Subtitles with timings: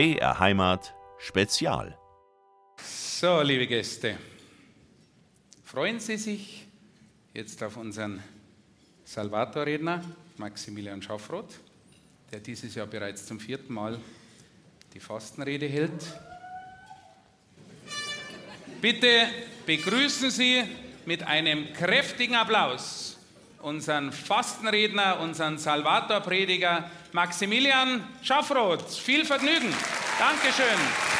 [0.00, 1.94] BR Heimat Spezial.
[2.82, 4.16] So, liebe Gäste,
[5.62, 6.66] freuen Sie sich
[7.34, 8.22] jetzt auf unseren
[9.04, 10.02] Salvator-Redner
[10.38, 11.60] Maximilian Schaffroth,
[12.32, 14.00] der dieses Jahr bereits zum vierten Mal
[14.94, 16.02] die Fastenrede hält.
[18.80, 19.28] Bitte
[19.66, 20.62] begrüßen Sie
[21.04, 23.18] mit einem kräftigen Applaus
[23.62, 28.90] unseren Fastenredner, unseren Salvator-Prediger Maximilian Schaffroth.
[28.90, 29.72] Viel Vergnügen.
[30.18, 31.19] Dankeschön.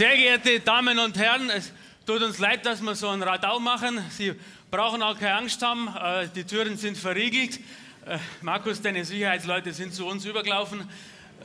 [0.00, 1.74] Sehr geehrte Damen und Herren, es
[2.06, 4.02] tut uns leid, dass wir so einen Radau machen.
[4.08, 4.32] Sie
[4.70, 7.58] brauchen auch keine Angst haben, äh, die Türen sind verriegelt.
[8.06, 10.88] Äh, Markus, deine Sicherheitsleute sind zu uns übergelaufen.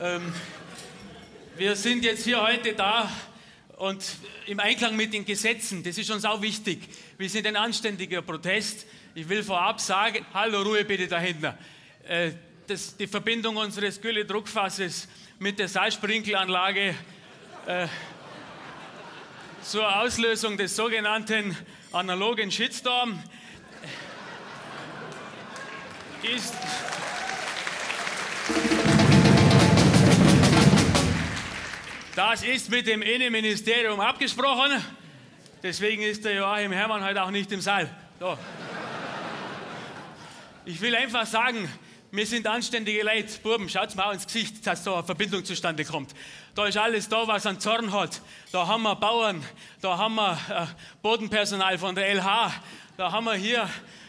[0.00, 0.32] Ähm,
[1.58, 3.12] Wir sind jetzt hier heute da
[3.76, 4.02] und
[4.46, 6.88] im Einklang mit den Gesetzen, das ist uns auch wichtig.
[7.18, 8.86] Wir sind ein anständiger Protest.
[9.14, 11.52] Ich will vorab sagen, hallo Ruhe bitte da hinten.
[12.08, 12.30] Äh,
[12.66, 15.08] Das, die Verbindung unseres Gülle-Druckfasses
[15.40, 16.94] mit der Salzsprinkelanlage
[19.68, 21.56] zur Auslösung des sogenannten
[21.90, 23.20] analogen Shitstorm
[26.22, 26.54] ist.
[32.14, 34.82] Das ist mit dem Innenministerium abgesprochen.
[35.64, 37.90] Deswegen ist der Joachim Herrmann heute auch nicht im Saal.
[38.20, 38.38] So.
[40.64, 41.68] Ich will einfach sagen,
[42.16, 43.38] wir sind anständige Leute.
[43.42, 46.14] Buben, schaut mal ins Gesicht, dass da eine Verbindung zustande kommt.
[46.54, 48.22] Da ist alles da, was an Zorn hat.
[48.52, 49.44] Da haben wir Bauern,
[49.82, 50.66] da haben wir äh,
[51.02, 52.52] Bodenpersonal von der LH,
[52.96, 53.68] da haben wir hier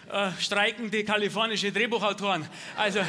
[0.09, 2.47] äh, streikende kalifornische Drehbuchautoren.
[2.77, 3.01] Also,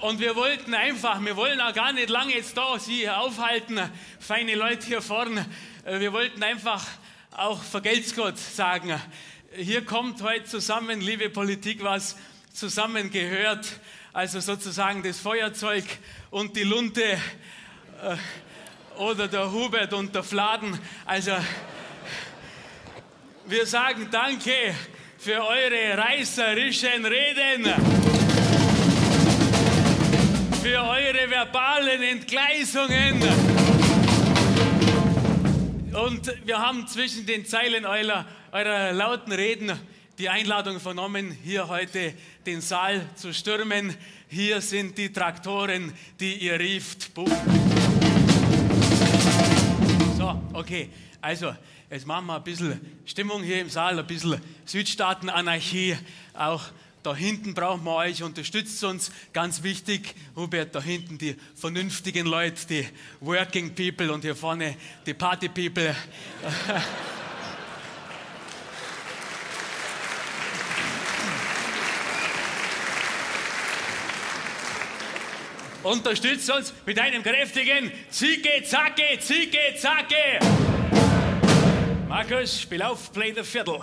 [0.00, 3.80] und wir wollten einfach, wir wollen auch gar nicht lange jetzt da Sie aufhalten,
[4.18, 5.46] feine Leute hier vorne.
[5.84, 6.84] Äh, Wir wollten einfach
[7.30, 9.00] auch vergelt's Gott sagen.
[9.56, 12.16] Hier kommt heute zusammen, liebe Politik, was
[12.52, 13.78] zusammengehört.
[14.12, 15.84] Also sozusagen das Feuerzeug
[16.30, 17.18] und die Lunte äh,
[18.98, 20.76] oder der Hubert und der Fladen.
[21.06, 21.32] Also
[23.46, 24.74] wir sagen Danke
[25.18, 27.72] für eure reißerischen Reden
[30.62, 33.22] für eure verbalen Entgleisungen.
[35.92, 39.72] Und wir haben zwischen den Zeilen eurer, eurer lauten Reden
[40.16, 42.14] die Einladung vernommen, hier heute
[42.46, 43.96] den Saal zu stürmen.
[44.28, 47.12] Hier sind die Traktoren, die ihr rieft.
[47.14, 47.26] Buh.
[50.16, 50.88] So, okay.
[51.20, 51.52] Also,
[51.90, 55.96] jetzt machen wir ein bisschen Stimmung hier im Saal, ein bisschen Südstaaten-Anarchie.
[56.32, 56.62] Auch
[57.02, 59.10] da hinten brauchen wir euch, unterstützt uns.
[59.32, 62.86] Ganz wichtig, Hubert, da hinten die vernünftigen Leute, die
[63.18, 65.92] Working People und hier vorne die Party People.
[75.84, 80.38] Unterstützt uns mit einem kräftigen Zicke, Zacke, Zicke, Zacke.
[82.08, 83.80] Markus, spiel auf, play the fiddle.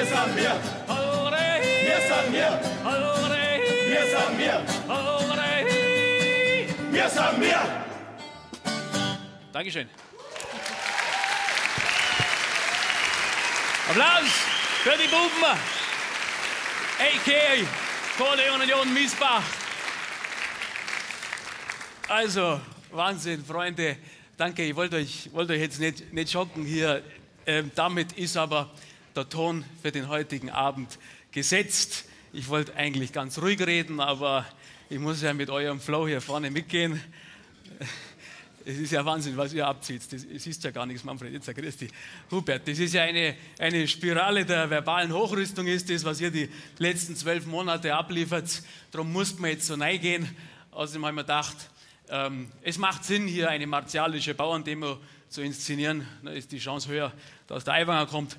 [0.00, 0.56] Wir sind wir.
[1.84, 2.60] Wir sind wir.
[3.90, 4.64] Wir sind wir.
[6.90, 7.60] Wir sind wir.
[9.52, 9.90] Dankeschön.
[13.90, 14.30] Applaus
[14.84, 15.44] für die Buben.
[16.98, 17.66] A.K.A.
[18.16, 19.42] Kohle Union Miesbach.
[22.08, 22.58] Also,
[22.90, 23.98] Wahnsinn, Freunde.
[24.38, 27.02] Danke, ich wollte euch, wollte euch jetzt nicht, nicht schocken hier.
[27.46, 28.70] Ähm, damit ist aber
[29.20, 30.98] der Ton für den heutigen Abend
[31.30, 32.06] gesetzt.
[32.32, 34.46] Ich wollte eigentlich ganz ruhig reden, aber
[34.88, 36.98] ich muss ja mit eurem Flow hier vorne mitgehen.
[38.64, 40.10] Es ist ja Wahnsinn, was ihr abzieht.
[40.10, 41.88] Es ist ja gar nichts, Manfred, jetzt Christi.
[42.30, 46.48] Hubert, das ist ja eine, eine Spirale der verbalen Hochrüstung, ist das, was ihr die
[46.78, 48.62] letzten zwölf Monate abliefert.
[48.90, 50.34] Darum musste man jetzt so reingehen.
[50.70, 51.56] Außerdem haben wir gedacht,
[52.08, 54.96] ähm, es macht Sinn, hier eine martialische Bauerndemo
[55.28, 56.06] zu inszenieren.
[56.22, 57.12] Da ist die Chance höher,
[57.48, 58.38] dass der Aiwanger kommt.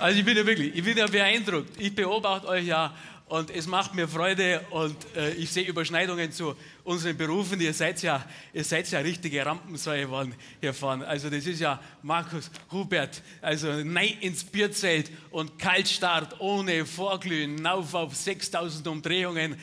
[0.00, 1.70] Also ich bin ja wirklich, ich bin ja beeindruckt.
[1.76, 2.94] Ich beobachte euch ja
[3.26, 6.54] und es macht mir Freude und äh, ich sehe Überschneidungen zu
[6.84, 7.60] unseren Berufen.
[7.60, 11.06] Ihr seid ja, ihr seid ja richtige Rampensäue geworden hier vorne.
[11.06, 17.92] Also das ist ja Markus Hubert, also nein ins Bierzelt und Kaltstart ohne Vorglühen, auf
[17.92, 19.56] auf 6000 Umdrehungen,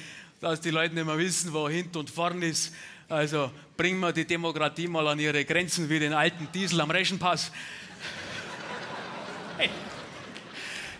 [0.45, 2.71] dass die Leute nicht mehr wissen, wo hinten und vorn ist.
[3.09, 7.51] Also bringen wir die Demokratie mal an ihre Grenzen wie den alten Diesel am Reschenpass.
[9.57, 9.69] Hey.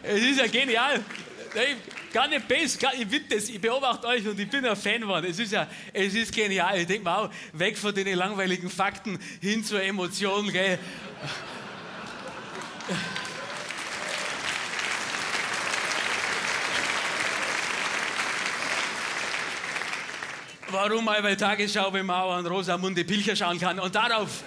[0.01, 1.03] Es ist ja genial.
[1.53, 1.75] Hey,
[2.12, 5.27] gar nicht besser, gar, ich, das, ich beobachte euch und ich bin ein Fan geworden.
[5.30, 6.80] Es ist ja, es ist genial.
[6.80, 10.80] Ich denke mir auch, weg von den langweiligen Fakten hin zur Emotion, gell.
[20.75, 24.44] Warum mal bei Tagesschau, man auch an Rosamunde Pilcher schauen kann und darauf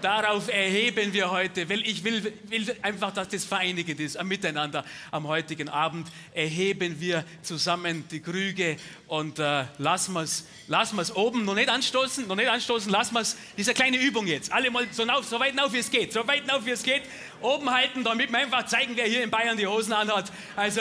[0.00, 4.84] darauf erheben wir heute, weil ich will, will, einfach, dass das vereinigend ist, ein Miteinander
[5.12, 6.08] am heutigen Abend.
[6.34, 8.76] Erheben wir zusammen die Krüge
[9.06, 13.20] und äh, lassen wir es lassen oben, noch nicht anstoßen, noch nicht anstoßen, lassen wir
[13.20, 16.12] es, diese kleine Übung jetzt, alle mal so, auf, so weit auf wie es geht,
[16.12, 17.02] so weit auf wie es geht,
[17.40, 20.32] oben halten, damit wir einfach zeigen, wer hier in Bayern die Hosen anhat.
[20.56, 20.80] Also,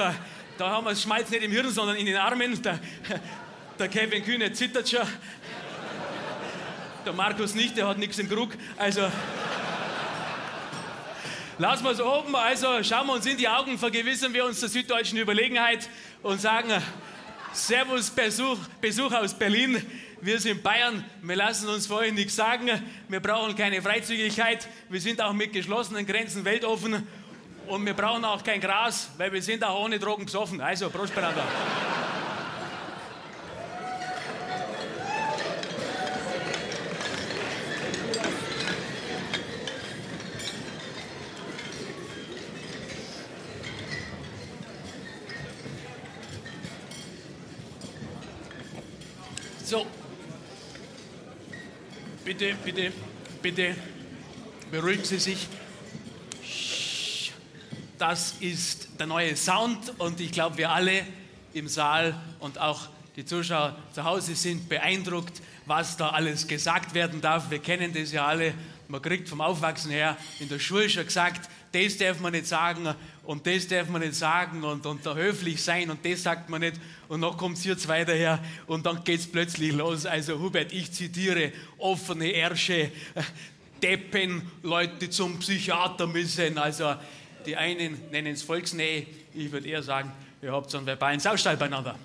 [0.58, 2.62] da haben wir das Schmalz nicht im Hirn, sondern in den Armen.
[2.62, 2.80] Der,
[3.80, 5.08] der Kevin Kühne zittert schon.
[7.06, 8.52] Der Markus nicht, der hat nichts im Krug.
[8.78, 9.10] Also.
[11.58, 14.70] Lassen wir es oben, also schauen wir uns in die Augen, vergewissern wir uns der
[14.70, 15.88] süddeutschen Überlegenheit
[16.24, 16.72] und sagen:
[17.52, 19.82] Servus, Besuch, Besuch aus Berlin.
[20.22, 22.70] Wir sind Bayern, wir lassen uns vorhin nichts sagen.
[23.10, 24.70] Wir brauchen keine Freizügigkeit.
[24.90, 27.06] Wir sind auch mit geschlossenen Grenzen weltoffen.
[27.68, 30.62] Und wir brauchen auch kein Gras, weil wir sind auch ohne Drogen besoffen.
[30.62, 31.14] Also, Prost,
[49.74, 49.88] So.
[52.24, 52.94] Bitte, bitte,
[53.42, 53.76] bitte
[54.70, 55.48] beruhigen Sie sich.
[57.98, 61.04] Das ist der neue Sound und ich glaube, wir alle
[61.56, 67.20] im Saal und auch die Zuschauer zu Hause sind beeindruckt, was da alles gesagt werden
[67.20, 67.50] darf.
[67.50, 68.54] Wir kennen das ja alle.
[68.88, 72.94] Man kriegt vom Aufwachsen her in der Schule schon gesagt, das darf man nicht sagen
[73.24, 76.62] und das darf man nicht sagen und, und da höflich sein und das sagt man
[76.62, 76.76] nicht
[77.08, 80.06] und noch kommt es hier zwei daher und dann geht es plötzlich los.
[80.06, 82.92] Also Hubert, ich zitiere, offene Ärsche,
[83.82, 86.58] Deppen, Leute, zum Psychiater müssen.
[86.58, 86.96] Also
[87.46, 90.12] die einen nennen es Volksnähe, ich würde eher sagen,
[90.42, 91.98] ihr habt so einen verbalen Saustall beieinander.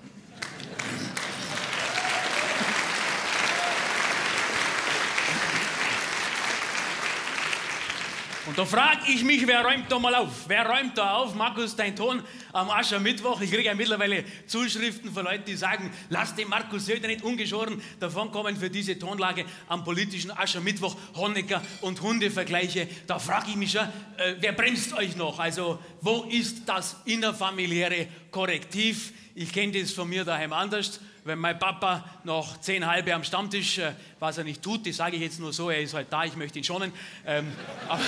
[8.49, 10.45] Und da frage ich mich, wer räumt da mal auf?
[10.47, 11.35] Wer räumt da auf?
[11.35, 13.39] Markus, dein Ton am Aschermittwoch.
[13.41, 17.79] Ich kriege ja mittlerweile Zuschriften von Leuten, die sagen, lass den Markus Söder nicht ungeschoren
[17.99, 22.87] davonkommen für diese Tonlage am politischen Aschermittwoch, Honecker und Hundevergleiche.
[23.05, 23.83] Da frage ich mich schon,
[24.17, 25.37] äh, wer bremst euch noch?
[25.37, 29.13] Also, wo ist das innerfamiliäre Korrektiv?
[29.35, 33.77] Ich kenne das von mir daheim anders wenn mein Papa noch zehn halbe am Stammtisch,
[33.77, 36.23] äh, was er nicht tut, das sage ich jetzt nur so, er ist halt da,
[36.23, 36.91] ich möchte ihn schonen.
[37.23, 37.51] Ähm,
[37.87, 38.01] aber,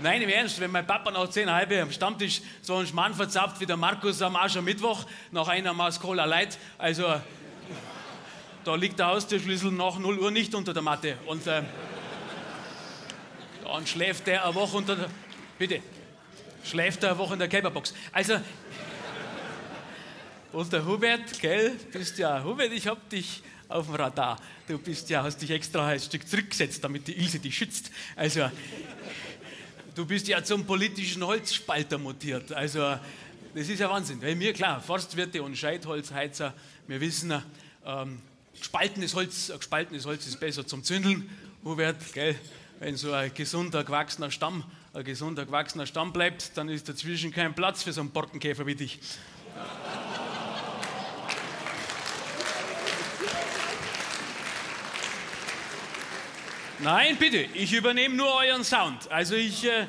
[0.00, 3.58] nein, im Ernst, wenn mein Papa noch zehn halbe am Stammtisch so einen Schmarrn verzapft
[3.58, 7.20] wie der Markus am Aschermittwoch, nach einer Maß Cola Light, also
[8.62, 11.16] da liegt der Haustürschlüssel nach 0 Uhr nicht unter der Matte.
[11.26, 11.62] Und äh,
[13.64, 15.08] dann schläft der eine Woche unter der.
[15.58, 15.82] Bitte.
[16.62, 17.94] Schläft er eine Woche in der Kälberbox.
[18.12, 18.34] Also,
[20.58, 24.40] und der Hubert, gell, bist ja, Hubert, ich hab dich auf dem Radar.
[24.66, 27.92] Du bist ja, hast dich extra ein Stück zurückgesetzt, damit die Ilse dich schützt.
[28.16, 28.50] Also,
[29.94, 32.50] du bist ja zum politischen Holzspalter mutiert.
[32.52, 32.80] Also,
[33.54, 34.20] das ist ja Wahnsinn.
[34.20, 36.52] Weil mir, klar, Forstwirte und Scheitholzheizer,
[36.88, 37.40] wir wissen,
[37.86, 38.18] ähm,
[38.58, 41.30] gespaltenes, Holz, gespaltenes Holz ist besser zum Zündeln.
[41.62, 42.34] Hubert, gell,
[42.80, 47.54] wenn so ein gesunder, gewachsener Stamm, ein gesunder, gewachsener Stamm bleibt, dann ist dazwischen kein
[47.54, 48.98] Platz für so einen Borkenkäfer wie dich.
[56.80, 59.10] Nein, bitte, ich übernehme nur euren Sound.
[59.10, 59.88] Also ich, äh,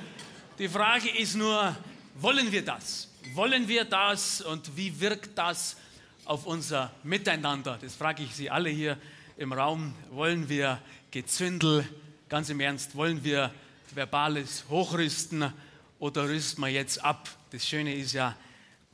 [0.58, 1.76] die Frage ist nur,
[2.16, 3.08] wollen wir das?
[3.36, 5.78] Wollen wir das und wie wirkt das
[6.26, 7.78] auf unser Miteinander?
[7.80, 8.98] Das frage ich Sie alle hier
[9.38, 9.94] im Raum.
[10.10, 10.80] Wollen wir
[11.12, 11.88] Gezündel,
[12.28, 13.52] ganz im Ernst, wollen wir
[13.94, 15.54] verbales Hochrüsten
[16.00, 17.30] oder rüsten wir jetzt ab?
[17.52, 18.36] Das Schöne ist ja,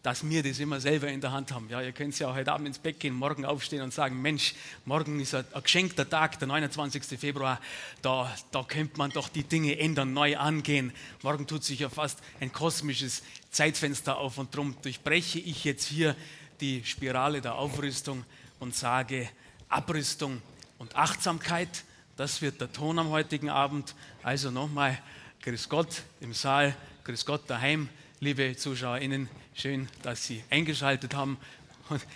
[0.05, 1.67] dass wir das immer selber in der Hand haben.
[1.67, 4.53] Ja, ihr könnt ja heute Abend ins Bett gehen, morgen aufstehen und sagen, Mensch,
[4.85, 7.19] morgen ist ein, geschenkter Tag, der 29.
[7.19, 7.59] Februar,
[8.03, 10.93] da, da könnte man doch die Dinge ändern, neu angehen.
[11.24, 16.15] Morgen tut sich ja fast ein kosmisches Zeitfenster auf und darum durchbreche ich jetzt hier
[16.62, 18.25] die Spirale der Aufrüstung
[18.59, 19.27] und sage
[19.69, 20.39] Abrüstung
[20.77, 21.83] und Achtsamkeit.
[22.15, 23.95] Das wird der Ton am heutigen Abend.
[24.21, 25.00] Also nochmal,
[25.41, 29.29] Grüß Gott im Saal, Grüß Gott daheim, liebe ZuschauerInnen.
[29.57, 31.38] Schön, dass Sie eingeschaltet haben.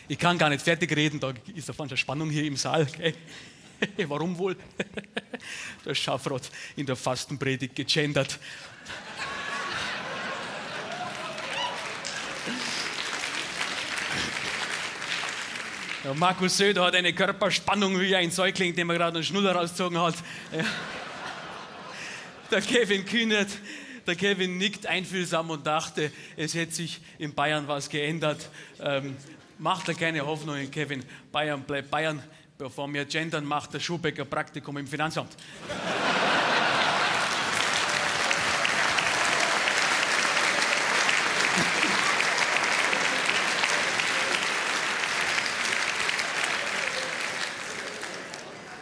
[0.09, 2.81] Ich kann gar nicht fertig reden, da ist auf eine Spannung hier im Saal.
[2.81, 3.13] Okay?
[4.09, 4.57] Warum wohl?
[5.85, 6.41] Der Schafrot
[6.75, 8.37] in der Fastenpredigt gegendert.
[16.03, 19.97] Der Markus Söder hat eine Körperspannung wie ein Säugling, dem er gerade einen Schnuller rausgezogen
[19.97, 20.15] hat.
[22.51, 23.47] Der Kevin Kühnert
[24.07, 28.49] der Kevin nickt einfühlsam und dachte, es hätte sich in Bayern was geändert.
[28.81, 29.15] Ähm,
[29.57, 31.03] macht er keine Hoffnung, Kevin.
[31.31, 32.23] Bayern bleibt Bayern.
[32.57, 35.37] Bevor wir gendern, macht der Schubecker Praktikum im Finanzamt.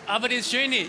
[0.07, 0.87] Aber das Schöne,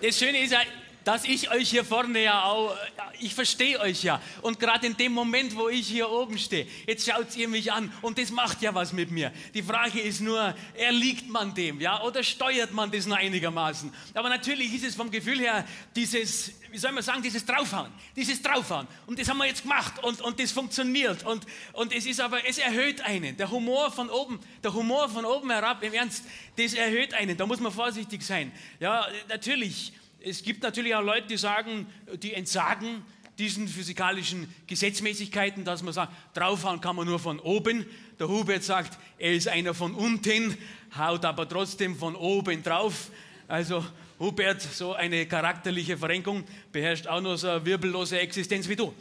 [0.00, 0.60] das Schöne ist ja,
[1.04, 2.74] dass ich euch hier vorne ja auch,
[3.20, 4.20] ich verstehe euch ja.
[4.42, 7.92] Und gerade in dem Moment, wo ich hier oben stehe, jetzt schaut ihr mich an
[8.02, 9.32] und das macht ja was mit mir.
[9.52, 13.92] Die Frage ist nur, erliegt man dem, ja, oder steuert man das nur einigermaßen?
[14.14, 18.40] Aber natürlich ist es vom Gefühl her dieses, wie soll man sagen, dieses Draufhauen, dieses
[18.40, 18.86] Draufhauen.
[19.06, 21.24] Und das haben wir jetzt gemacht und, und das funktioniert.
[21.24, 23.36] Und, und es ist aber, es erhöht einen.
[23.36, 26.24] Der Humor von oben, der Humor von oben herab, im Ernst,
[26.56, 27.36] das erhöht einen.
[27.36, 28.50] Da muss man vorsichtig sein.
[28.80, 29.92] Ja, natürlich
[30.24, 31.86] es gibt natürlich auch Leute, die sagen,
[32.22, 33.02] die entsagen
[33.38, 37.84] diesen physikalischen Gesetzmäßigkeiten, dass man sagt, draufhauen kann man nur von oben.
[38.18, 40.56] Der Hubert sagt, er ist einer von unten,
[40.96, 43.10] haut aber trotzdem von oben drauf.
[43.48, 43.84] Also
[44.20, 48.94] Hubert, so eine charakterliche Verrenkung, beherrscht auch nur so eine wirbellose Existenz wie du.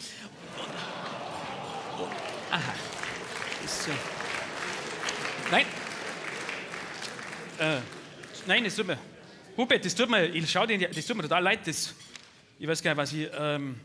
[2.50, 2.74] Aha.
[3.68, 3.92] So.
[5.52, 5.66] Nein.
[7.60, 7.80] Äh,
[8.48, 9.13] nein, tut mir
[9.56, 11.60] Hubert, das tut mir, ich schau den, das tut mir total leid.
[11.66, 11.94] Das,
[12.58, 13.30] ich weiß gar nicht, was ich.
[13.38, 13.80] Ähm,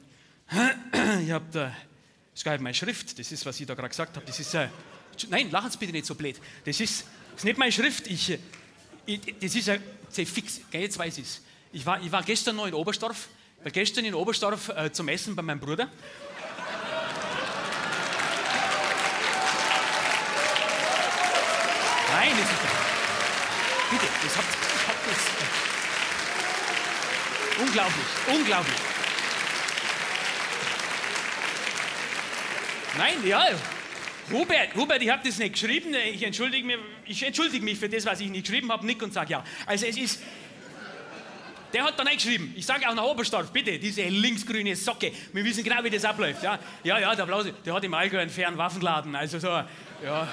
[1.22, 1.66] ich habe da.
[1.66, 3.18] Das ist gar nicht meine Schrift.
[3.18, 4.24] Das ist, was ich da gerade gesagt habe.
[4.24, 4.54] Das ist.
[4.54, 4.68] Äh,
[5.28, 6.36] nein, lachen Sie bitte nicht so blöd.
[6.64, 8.06] Das ist, das ist nicht meine Schrift.
[8.06, 8.38] Ich,
[9.04, 9.82] ich, das ist ein
[10.26, 10.60] fix.
[10.72, 11.42] Jetzt weiß ich es.
[11.72, 13.28] Ich war, ich war gestern noch in Oberstdorf.
[13.62, 15.90] War gestern in Oberstdorf äh, zum Essen bei meinem Bruder.
[22.10, 22.58] Nein, das ist.
[23.90, 25.37] Bitte, das habt ihr.
[27.60, 28.76] Unglaublich, unglaublich.
[32.96, 33.46] Nein, ja.
[34.30, 35.94] Hubert, Hubert, ich habe das nicht geschrieben.
[36.12, 38.84] Ich entschuldige, mich, ich entschuldige mich für das, was ich nicht geschrieben habe.
[38.84, 39.44] Nick und sage ja.
[39.66, 40.20] Also es ist,
[41.72, 45.62] Der hat dann eingeschrieben, ich sage auch nach Oberstdorf, bitte, diese linksgrüne Socke, wir wissen
[45.62, 46.42] genau, wie das abläuft.
[46.42, 50.28] Ja, ja, ja der Blause, der hat im Allgäu einen fairen Waffenladen, also so, ja.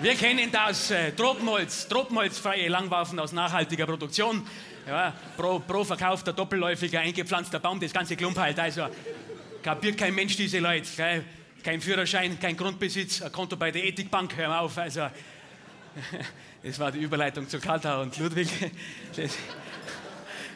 [0.00, 4.44] Wir kennen das äh, Tropenholz, tropenholzfreie Langwaffen aus nachhaltiger Produktion.
[4.86, 8.58] Ja, pro, pro verkaufter doppelläufiger eingepflanzter Baum, das ganze Klump halt.
[8.58, 8.88] Also
[9.62, 10.88] kapiert kein Mensch diese Leute.
[10.96, 11.24] Gell?
[11.62, 14.76] Kein Führerschein, kein Grundbesitz, ein Konto bei der Ethikbank, hör mal auf.
[14.76, 15.02] Also,
[16.62, 18.48] das war die Überleitung zu Kata und Ludwig.
[19.16, 19.38] Das,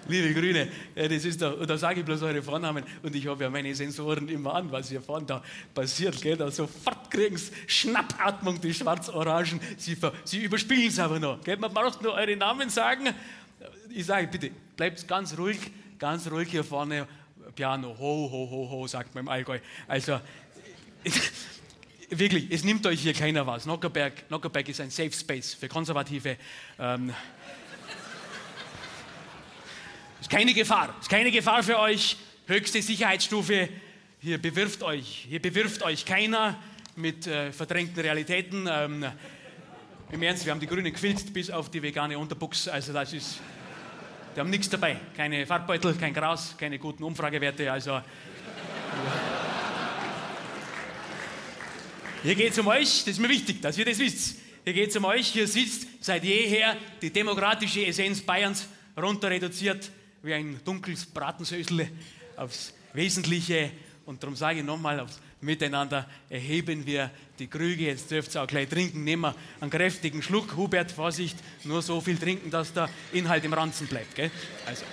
[0.09, 3.51] liebe Grüne, das ist da, da sage ich bloß eure Vornamen und ich habe ja
[3.51, 5.43] meine Sensoren immer an, was hier vorne da
[5.75, 6.21] passiert.
[6.21, 6.37] Gell?
[6.37, 9.61] Da sofort kriegen sie Schnappatmung, die Schwarz-Orangen.
[9.77, 11.43] Sie, sie überspielen es aber noch.
[11.43, 11.57] Gell?
[11.57, 13.09] Man braucht nur eure Namen sagen.
[13.91, 15.59] Ich sage bitte, bleibt ganz ruhig,
[15.99, 17.07] ganz ruhig hier vorne.
[17.55, 19.59] Piano, ho, ho, ho, ho, sagt man im Allgäu.
[19.87, 20.21] Also,
[22.11, 23.67] wirklich, es nimmt euch hier keiner was.
[23.67, 26.37] Nockerberg, Nockerberg ist ein Safe Space für Konservative.
[26.79, 27.13] Ähm,
[30.29, 32.19] ist keine Gefahr, ist keine Gefahr für euch.
[32.47, 33.71] Höchste Sicherheitsstufe.
[34.21, 36.55] Hier bewirft euch, hier bewirft euch keiner
[36.97, 38.69] mit äh, verdrängten Realitäten.
[38.71, 39.07] Ähm,
[40.13, 42.69] Im Ernst, wir haben die Grünen gefilzt bis auf die vegane Unterbuchs.
[42.69, 43.41] Also das ist,
[44.37, 45.01] die haben nichts dabei.
[45.17, 47.73] Keine Farbbeutel, kein Gras, keine guten Umfragewerte.
[47.73, 48.03] Also
[52.23, 52.99] hier geht es um euch.
[52.99, 54.37] Das ist mir wichtig, dass ihr das wisst.
[54.65, 55.29] Hier geht es um euch.
[55.29, 59.91] Hier sitzt seit jeher die demokratische Essenz Bayerns runter reduziert
[60.23, 61.89] wie ein dunkles Bratensösle
[62.37, 63.71] aufs Wesentliche.
[64.07, 65.07] Und darum sage ich nochmal,
[65.41, 67.85] Miteinander erheben wir die Krüge.
[67.85, 69.05] Jetzt dürft ihr auch gleich trinken.
[69.05, 70.57] Nehmen wir einen kräftigen Schluck.
[70.57, 74.17] Hubert, Vorsicht, nur so viel trinken, dass der Inhalt im Ranzen bleibt.
[74.17, 74.33] Gell?
[74.67, 74.85] Also.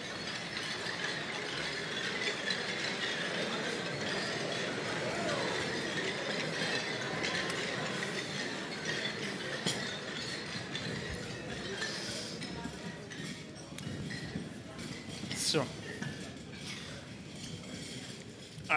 [15.36, 15.66] So.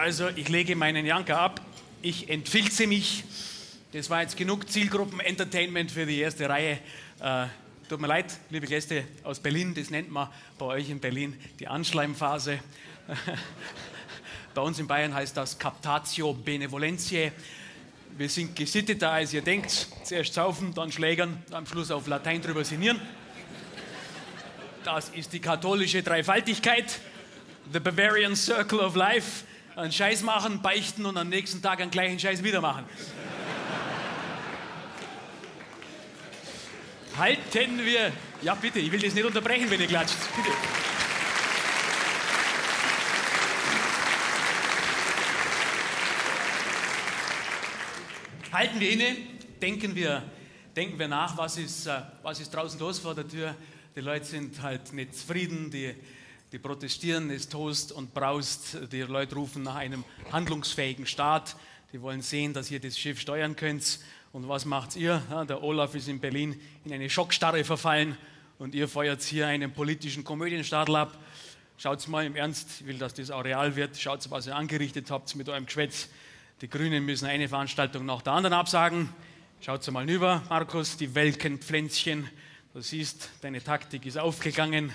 [0.01, 1.59] Also, ich lege meinen Janker ab,
[2.01, 3.25] ich entfilze mich.
[3.91, 6.79] Das war jetzt genug Zielgruppen-Entertainment für die erste Reihe.
[7.19, 7.47] Äh,
[7.89, 11.67] tut mir leid, liebe Gäste aus Berlin, das nennt man bei euch in Berlin die
[11.67, 12.59] Anschleimphase.
[14.55, 17.33] bei uns in Bayern heißt das Captatio Benevolentiae.
[18.17, 19.89] Wir sind gesitteter, als ihr denkt.
[20.05, 23.01] Zuerst saufen, dann schlägern, am Schluss auf Latein drüber sinnieren.
[24.85, 27.01] Das ist die katholische Dreifaltigkeit,
[27.73, 29.43] the Bavarian Circle of Life.
[29.79, 32.83] Einen Scheiß machen, beichten und am nächsten Tag einen gleichen Scheiß wieder machen.
[37.17, 38.11] Halten wir.
[38.41, 40.17] Ja, bitte, ich will das nicht unterbrechen, wenn ihr klatscht.
[40.35, 40.49] Bitte.
[48.51, 49.15] Halten wir inne,
[49.61, 50.23] denken wir,
[50.75, 53.55] denken wir nach, was ist, äh, was ist draußen los vor der Tür.
[53.95, 55.95] Die Leute sind halt nicht zufrieden, die,
[56.51, 58.77] die protestieren, es tost und braust.
[58.91, 61.55] Die Leute rufen nach einem handlungsfähigen Staat.
[61.93, 63.99] Die wollen sehen, dass ihr das Schiff steuern könnt.
[64.33, 65.21] Und was macht ihr?
[65.47, 68.17] Der Olaf ist in Berlin in eine Schockstarre verfallen
[68.57, 71.17] und ihr feuert hier einen politischen Komödienstadel ab.
[71.77, 73.97] Schaut mal im Ernst, ich will, dass das auch real wird.
[73.97, 76.09] Schaut, was ihr angerichtet habt mit eurem Geschwätz.
[76.61, 79.09] Die Grünen müssen eine Veranstaltung nach der anderen absagen.
[79.61, 82.27] Schaut mal rüber, Markus, die welken Pflänzchen.
[82.73, 84.93] Du siehst, deine Taktik ist aufgegangen.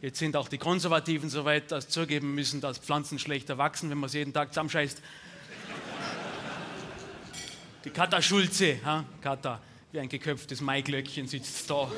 [0.00, 3.98] Jetzt sind auch die Konservativen so weit, dass zugeben müssen, dass Pflanzen schlechter wachsen, wenn
[3.98, 5.02] man sie jeden Tag zusammenscheißt.
[7.84, 9.04] Die Kata Schulze, ha?
[9.20, 11.90] Kata, wie ein geköpftes Maiglöckchen sitzt da.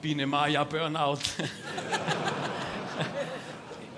[0.00, 1.18] Biene Maya Burnout.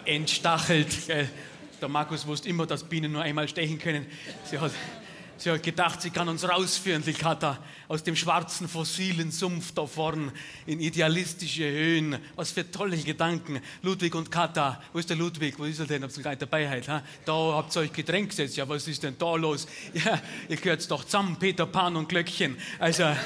[0.05, 1.09] Entstachelt.
[1.09, 4.07] Der Markus wusste immer, dass Bienen nur einmal stechen können.
[4.45, 4.73] Sie hat,
[5.43, 9.87] sie hat gedacht, sie kann uns rausführen, die Kata, aus dem schwarzen fossilen Sumpf da
[9.87, 10.31] vorn
[10.67, 12.19] in idealistische Höhen.
[12.37, 13.61] Was für tolle Gedanken.
[13.83, 14.81] Ludwig und Kata.
[14.93, 15.59] Wo ist der Ludwig?
[15.59, 16.05] Wo ist er denn?
[16.05, 16.93] Habt ihr dabei heute?
[16.93, 17.03] Ha?
[17.25, 18.57] Da habt ihr euch Getränk gesetzt.
[18.57, 19.67] Ja, was ist denn da los?
[19.95, 22.57] Ja, ihr gehört doch zusammen, Peter Pan und Glöckchen.
[22.79, 23.05] Also.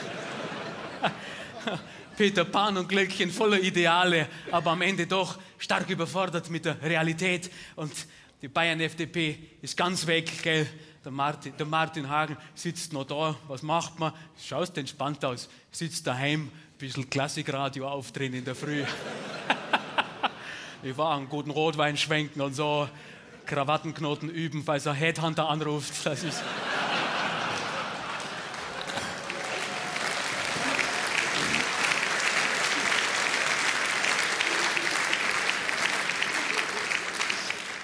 [2.17, 7.51] Peter Pan und Glöckchen voller Ideale, aber am Ende doch stark überfordert mit der Realität.
[7.75, 7.93] Und
[8.41, 10.67] die Bayern-FDP ist ganz weg, gell?
[11.07, 13.37] Der Martin, der Martin Hagen sitzt noch da.
[13.47, 14.13] Was macht man?
[14.45, 15.49] Schaust entspannt aus.
[15.71, 18.83] Sitzt daheim, ein bisschen Klassikradio aufdrehen in der Früh.
[20.83, 22.89] ich war einen guten Rotwein schwenken und so.
[23.47, 26.05] Krawattenknoten üben, falls er Headhunter anruft.
[26.05, 26.43] Das ist.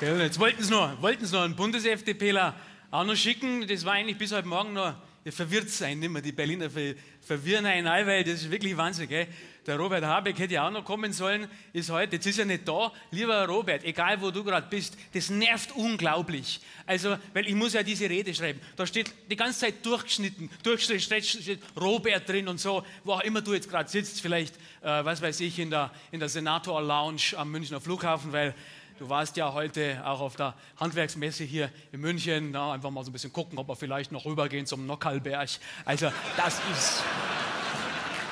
[0.00, 2.56] Jetzt wollten sie sie noch einen Bundes-FDPler
[2.92, 3.66] auch noch schicken.
[3.66, 4.94] Das war eigentlich bis heute Morgen noch
[5.30, 6.22] verwirrt sein, mehr.
[6.22, 9.08] Die Berliner ver verwirren einen all, weil das ist wirklich Wahnsinn.
[9.08, 9.28] Gell?
[9.64, 12.66] Der Robert Habeck hätte ja auch noch kommen sollen, ist heute, jetzt ist er nicht
[12.66, 12.92] da.
[13.12, 16.60] Lieber Robert, egal wo du gerade bist, das nervt unglaublich.
[16.84, 18.60] Also, weil ich muss ja diese Rede schreiben.
[18.74, 23.40] Da steht die ganze Zeit durchgeschnitten, durchgeschnitten, steht Robert drin und so, wo auch immer
[23.40, 27.36] du jetzt gerade sitzt, vielleicht, äh, was weiß ich, in der, in der Senator Lounge
[27.36, 28.54] am Münchner Flughafen, weil
[29.02, 32.52] Du warst ja heute auch auf der Handwerksmesse hier in München.
[32.52, 35.48] Na, einfach mal so ein bisschen gucken, ob wir vielleicht noch rübergehen zum Nockalberg.
[35.84, 37.02] Also, das ist,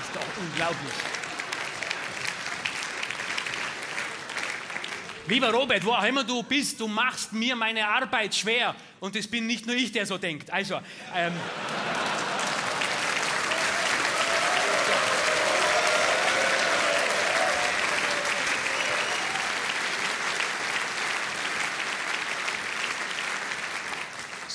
[0.00, 0.92] ist doch unglaublich.
[5.26, 8.76] Lieber Robert, wo auch immer du bist, du machst mir meine Arbeit schwer.
[9.00, 10.52] Und es bin nicht nur ich, der so denkt.
[10.52, 10.76] Also,
[11.16, 11.32] ähm,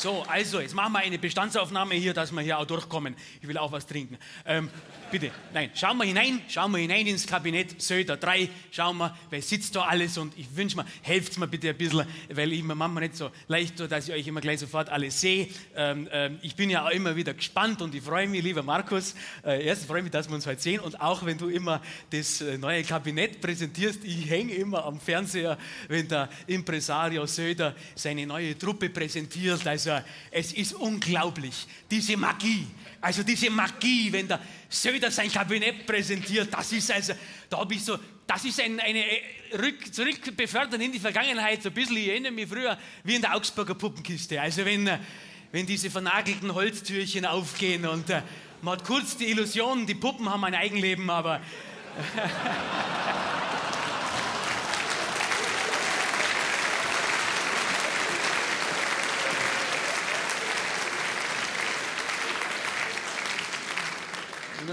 [0.05, 3.15] So, also, jetzt machen wir eine Bestandsaufnahme hier, dass wir hier auch durchkommen.
[3.41, 4.19] Ich will auch was trinken.
[4.45, 4.69] Ähm,
[5.09, 9.41] bitte, nein, schauen wir hinein, schauen wir hinein ins Kabinett Söder 3, schauen wir, wer
[9.41, 12.75] sitzt da alles und ich wünsche mir, helft mir bitte ein bisschen, weil ich mir
[12.75, 15.47] manchmal nicht so leicht so, dass ich euch immer gleich sofort alles sehe.
[15.75, 19.15] Ähm, ähm, ich bin ja auch immer wieder gespannt und ich freue mich, lieber Markus,
[19.43, 21.81] äh, erstens freue ich mich, dass wir uns heute sehen und auch wenn du immer
[22.11, 28.27] das äh, neue Kabinett präsentierst, ich hänge immer am Fernseher, wenn der Impresario Söder seine
[28.27, 29.94] neue Truppe präsentiert, also
[30.31, 32.67] es ist unglaublich, diese Magie,
[33.01, 37.13] also diese Magie, wenn der Söder sein Kabinett präsentiert, das ist also,
[37.49, 39.21] da habe ich so, das ist ein, eine äh,
[39.53, 43.35] Rück, Zurückbefördern in die Vergangenheit, so ein bisschen, ich erinnere mich früher, wie in der
[43.35, 44.41] Augsburger Puppenkiste.
[44.41, 44.97] Also wenn, äh,
[45.51, 48.21] wenn diese vernagelten Holztürchen aufgehen und uh,
[48.61, 51.41] man hat kurz die Illusion, die Puppen haben ein Eigenleben, aber...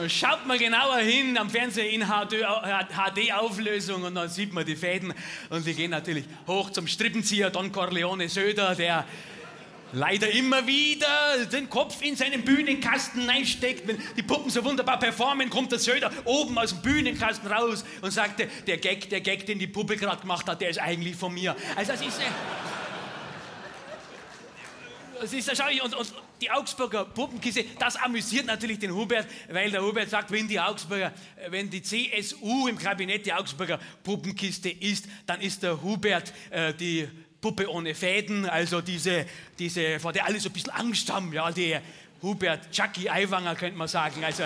[0.09, 5.14] schaut man genauer hin am Fernseher in HD-Auflösung und dann sieht man die Fäden
[5.50, 9.05] und die gehen natürlich hoch zum Strippenzieher Don Corleone Söder, der
[9.92, 13.87] leider immer wieder den Kopf in seinen Bühnenkasten einsteckt.
[13.87, 18.11] Wenn die Puppen so wunderbar performen, kommt der Söder oben aus dem Bühnenkasten raus und
[18.11, 21.33] sagt, der Gag, der Gag, den die Puppe gerade gemacht hat, der ist eigentlich von
[21.33, 21.55] mir.
[21.76, 22.20] Also das ist...
[22.20, 22.71] Äh,
[25.22, 25.82] das ist erstaunlich.
[25.82, 30.48] Und, und die Augsburger Puppenkiste, das amüsiert natürlich den Hubert, weil der Hubert sagt, wenn
[30.48, 31.12] die Augsburger,
[31.48, 37.08] wenn die CSU im Kabinett die Augsburger Puppenkiste ist, dann ist der Hubert äh, die
[37.40, 39.26] Puppe ohne Fäden, also diese,
[39.58, 41.76] diese, vor der alle so ein bisschen Angst haben, ja, die
[42.20, 44.44] Hubert Chucky Aiwanger könnte man sagen, also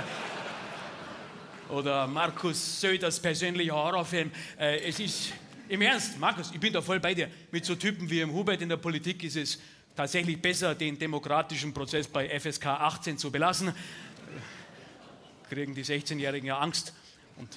[1.69, 4.31] oder Markus Söders persönlicher Horrorfilm.
[4.59, 5.33] Äh, es ist
[5.69, 7.29] im Ernst, Markus, ich bin da voll bei dir.
[7.51, 9.59] Mit so Typen wie im Hubert in der Politik ist es
[9.97, 13.73] tatsächlich besser, den demokratischen Prozess bei FSK 18 zu belassen.
[15.49, 16.93] Kriegen die 16-Jährigen ja Angst.
[17.37, 17.49] Und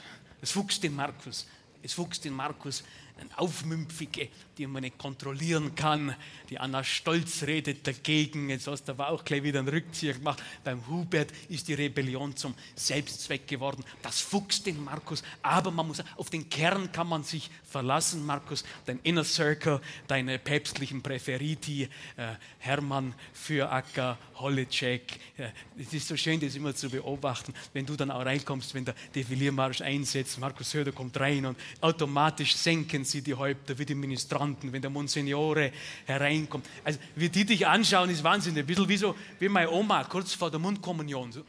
[0.42, 1.48] es fuchst den Markus.
[1.82, 2.84] Es fuchst den Markus
[3.20, 6.16] eine Aufmümpfige, die man nicht kontrollieren kann.
[6.50, 8.50] Die Anna Stolz redet dagegen.
[8.50, 10.42] Jetzt hast du aber auch gleich wieder einen Rückzieher gemacht.
[10.64, 13.84] Beim Hubert ist die Rebellion zum Selbstzweck geworden.
[14.02, 15.24] Das fuchst den Markus.
[15.42, 18.64] Aber man muss, auf den Kern kann man sich verlassen, Markus.
[18.86, 21.84] Dein Inner Circle, deine päpstlichen Präferiti,
[22.16, 25.20] äh, Hermann Füracker, Holleczek.
[25.38, 27.54] Äh, es ist so schön, das immer zu beobachten.
[27.74, 32.56] Wenn du dann auch reinkommst, wenn der Defiliermarsch einsetzt, Markus Söder kommt rein und automatisch
[32.56, 35.72] senken sie die Häupter wie die Ministranten, wenn der Monsignore
[36.06, 36.66] hereinkommt.
[36.84, 38.58] Also, wie die dich anschauen, ist Wahnsinn.
[38.58, 41.32] Ein bisschen wie so, wie meine Oma kurz vor der Mundkommunion.
[41.32, 41.44] So.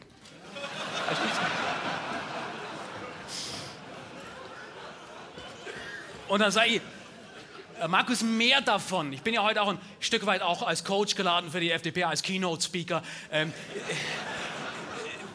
[6.28, 6.82] Und dann sage ich,
[7.80, 9.12] äh, Markus, mehr davon.
[9.12, 12.04] Ich bin ja heute auch ein Stück weit auch als Coach geladen für die FDP,
[12.04, 13.02] als Keynote-Speaker.
[13.32, 13.52] Ähm,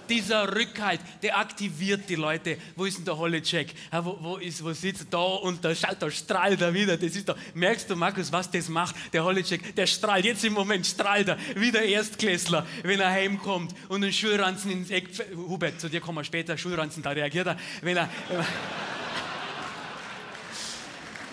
[0.10, 2.58] dieser Rückhalt, der aktiviert die Leute.
[2.76, 3.74] Wo ist denn der Holleczek?
[3.92, 6.98] Ja, wo, wo, ist, wo sitzt da und da schaut, da strahlt er wieder.
[6.98, 7.36] Das ist da.
[7.54, 8.96] Merkst du, Markus, was das macht?
[9.14, 10.26] Der Holleczek, der strahlt.
[10.26, 14.90] Jetzt im Moment strahlt er wie der Erstklässler, wenn er heimkommt und einen Schulranzen ins
[14.90, 15.10] Eck.
[15.36, 16.58] Hubert, zu dir kommen wir später.
[16.58, 17.58] Schulranzen, da reagiert er.
[17.82, 18.10] Wenn er.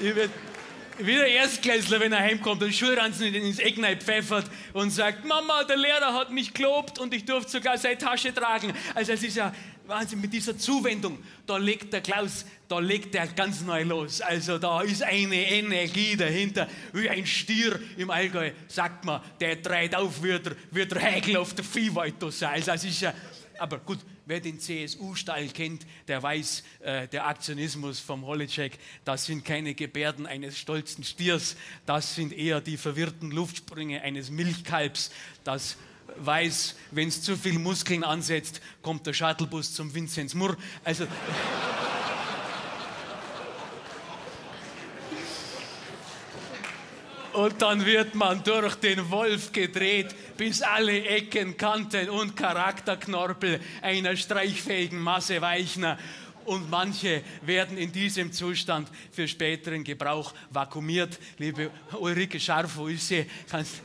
[0.98, 5.76] wie der Erstklässler, wenn er heimkommt und Schulranzen ins Eck pfeffert und sagt, Mama, der
[5.76, 8.72] Lehrer hat mich gelobt und ich durfte sogar seine Tasche tragen.
[8.94, 9.52] Also es ist ja
[9.86, 11.18] Wahnsinn mit dieser Zuwendung.
[11.46, 14.20] Da legt der Klaus, da legt er ganz neu los.
[14.20, 19.94] Also da ist eine Energie dahinter, wie ein Stier im Allgäu, sagt man, der dreht
[19.94, 22.22] auf, wie der Hegel auf der Viehwald.
[22.22, 23.12] Also es ist ja,
[23.58, 29.44] aber gut, Wer den CSU-Stall kennt, der weiß, äh, der Aktionismus vom Holicek, das sind
[29.44, 31.56] keine Gebärden eines stolzen Stiers,
[31.86, 35.10] das sind eher die verwirrten Luftsprünge eines Milchkalbs,
[35.42, 35.76] das
[36.16, 40.56] weiß, wenn es zu viel Muskeln ansetzt, kommt der Shuttlebus zum Vinzenz Murr.
[40.84, 41.06] Also.
[47.32, 54.16] Und dann wird man durch den Wolf gedreht, bis alle Ecken, Kanten und Charakterknorpel einer
[54.16, 55.86] streichfähigen Masse weichen.
[56.44, 61.18] Und manche werden in diesem Zustand für späteren Gebrauch vakuumiert.
[61.38, 63.24] Liebe Ulrike Scharf, wo ist sie?
[63.48, 63.80] Kannst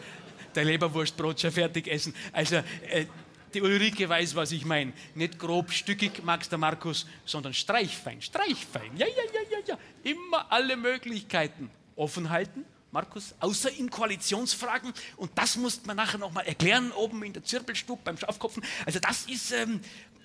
[0.54, 2.14] der Leberwurstbrot schon fertig essen.
[2.34, 2.58] Also,
[2.90, 3.06] äh,
[3.54, 4.92] die Ulrike weiß, was ich meine.
[5.16, 8.98] Nicht grob stückig, Max der Markus, sondern streichfein, streichfein.
[8.98, 9.78] Ja, ja, ja, ja, ja.
[10.04, 12.66] Immer alle Möglichkeiten offen halten
[12.98, 14.92] Markus, außer in Koalitionsfragen.
[15.18, 18.64] Und das muss man nachher nochmal erklären, oben in der Zirbelstube beim Schafkopfen.
[18.88, 19.82] Also das ist, ähm,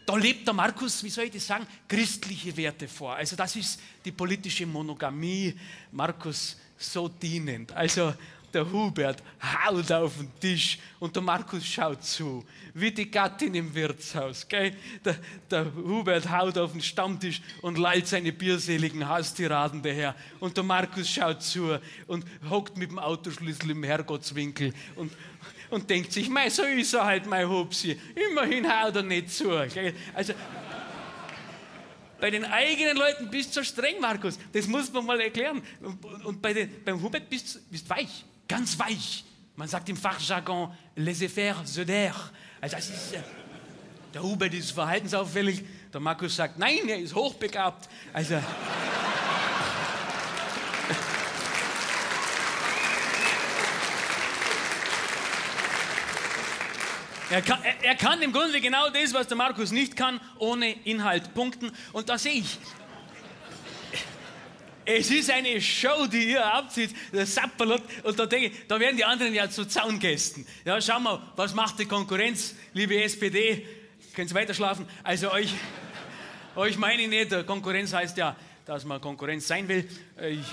[0.06, 3.14] da lebt der Markus, wie soll ich das sagen, christliche Werte vor.
[3.14, 5.54] Also das ist die politische Monogamie,
[5.90, 7.72] Markus, so dienend.
[7.72, 8.14] Also
[8.54, 13.74] der Hubert haut auf den Tisch und der Markus schaut zu, wie die Gattin im
[13.74, 14.46] Wirtshaus.
[14.46, 14.76] Gell?
[15.04, 15.16] Der,
[15.50, 20.14] der Hubert haut auf den Stammtisch und lallt seine bierseligen Haustiraden daher.
[20.40, 25.12] Und der Markus schaut zu und hockt mit dem Autoschlüssel im Herrgottswinkel und,
[25.70, 27.98] und denkt sich, mei, so ist er halt, mein Hupsi.
[28.30, 29.48] Immerhin haut er nicht zu.
[29.72, 29.94] Gell?
[30.14, 30.34] Also,
[32.20, 34.38] bei den eigenen Leuten bist du so streng, Markus.
[34.52, 35.60] Das muss man mal erklären.
[35.80, 39.24] Und, und bei den, beim Hubert bist du weich ganz weich.
[39.56, 42.14] Man sagt im Fachjargon laissez-faire, the der.
[42.60, 43.20] Also das ist, äh,
[44.12, 47.88] der Hubert ist verhaltensauffällig, der Markus sagt, nein, er ist hochbegabt.
[48.12, 48.34] Also.
[57.30, 60.70] Er kann, er, er kann, im Grunde genau das, was der Markus nicht kann, ohne
[60.84, 61.72] Inhalt punkten.
[61.94, 62.58] Und da sehe ich,
[64.84, 68.96] es ist eine Show, die ihr abzieht, der Sapperlot, und da denke ich, da werden
[68.96, 70.46] die anderen ja zu Zaungästen.
[70.64, 73.66] Ja, schau mal, was macht die Konkurrenz, liebe SPD?
[74.14, 74.86] Könnt ihr weiter schlafen?
[75.02, 75.52] Also euch,
[76.56, 79.88] euch meine ich nicht, Konkurrenz heißt ja, dass man Konkurrenz sein will.
[80.30, 80.46] Ich,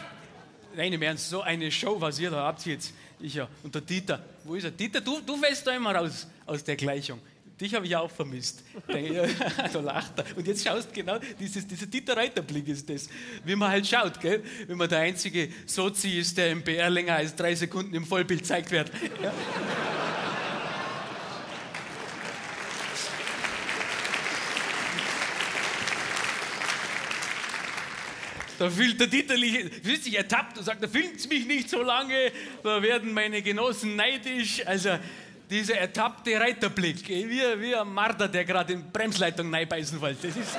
[0.76, 2.94] nein, im Ernst, so eine Show, was ihr da abzieht.
[3.20, 4.72] Ich ja, und der Dieter, wo ist er?
[4.72, 7.20] Dieter, du, du fällst da immer raus aus der Gleichung.
[7.60, 8.64] Dich habe ich auch vermisst.
[8.88, 10.38] da lacht er.
[10.38, 13.10] Und jetzt schaust genau, dieses, dieser Dieter Reiterblick ist das.
[13.44, 14.42] Wie man halt schaut, gell?
[14.68, 18.46] wenn man der einzige Sozi ist, der im BR länger als drei Sekunden im Vollbild
[18.46, 18.92] zeigt wird.
[19.22, 19.34] Ja?
[28.58, 32.32] Da fühlt der Dieter fühlt sich ertappt und sagt, da filmt mich nicht so lange,
[32.62, 34.66] da werden meine Genossen neidisch.
[34.68, 35.00] Also
[35.50, 40.28] dieser ertappte Reiterblick, wie, wie ein Marder, der gerade in Bremsleitung reinbeißen wollte.
[40.28, 40.58] Das ist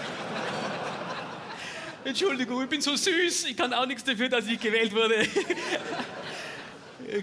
[2.02, 5.24] Entschuldigung, ich bin so süß, ich kann auch nichts dafür, dass ich gewählt wurde.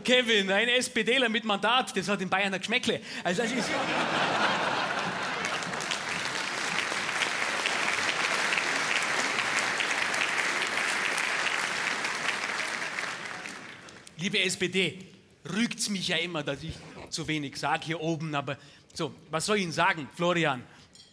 [0.03, 3.01] Kevin, ein SPDler mit Mandat, das hat in Bayern ein Geschmäckle.
[3.23, 3.69] Also das ist...
[14.19, 14.99] Liebe SPD,
[15.53, 16.73] rügt mich ja immer, dass ich
[17.09, 18.57] zu wenig sage hier oben, aber
[18.93, 20.63] so, was soll ich Ihnen sagen, Florian?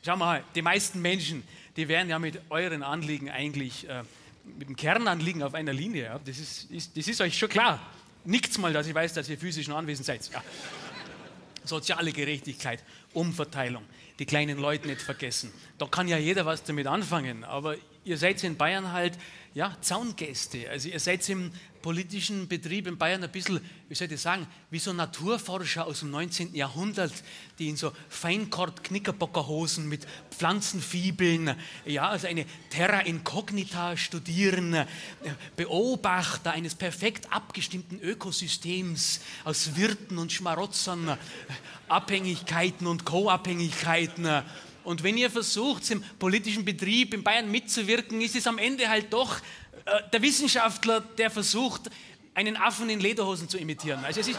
[0.04, 1.42] Schau mal, die meisten Menschen,
[1.76, 4.02] die wären ja mit euren Anliegen eigentlich, äh,
[4.58, 6.04] mit dem Kernanliegen auf einer Linie.
[6.04, 6.20] Ja?
[6.24, 7.80] Das, ist, ist, das ist euch schon klar.
[8.24, 10.28] Nickt's mal, dass ich weiß, dass ihr physisch noch anwesend seid.
[10.32, 10.42] Ja.
[11.64, 13.84] Soziale Gerechtigkeit, Umverteilung,
[14.18, 15.52] die kleinen Leute nicht vergessen.
[15.78, 19.18] Da kann ja jeder was damit anfangen, aber ihr seid in Bayern halt
[19.54, 20.68] ja, Zaungäste.
[20.68, 21.52] Also ihr seid im
[21.84, 26.12] politischen Betrieb in Bayern ein bisschen, wie soll ich sagen, wie so Naturforscher aus dem
[26.12, 26.54] 19.
[26.54, 27.12] Jahrhundert,
[27.58, 34.86] die in so Feinkord-Knickerbockerhosen mit Pflanzenfibeln, ja, also eine Terra Incognita studieren,
[35.56, 41.18] Beobachter eines perfekt abgestimmten Ökosystems aus Wirten und Schmarotzern,
[41.88, 44.42] Abhängigkeiten und Co-Abhängigkeiten
[44.84, 49.12] und wenn ihr versucht, im politischen Betrieb in Bayern mitzuwirken, ist es am Ende halt
[49.14, 49.42] doch äh,
[50.12, 51.90] der Wissenschaftler, der versucht,
[52.34, 54.04] einen Affen in Lederhosen zu imitieren.
[54.04, 54.38] Also es ist,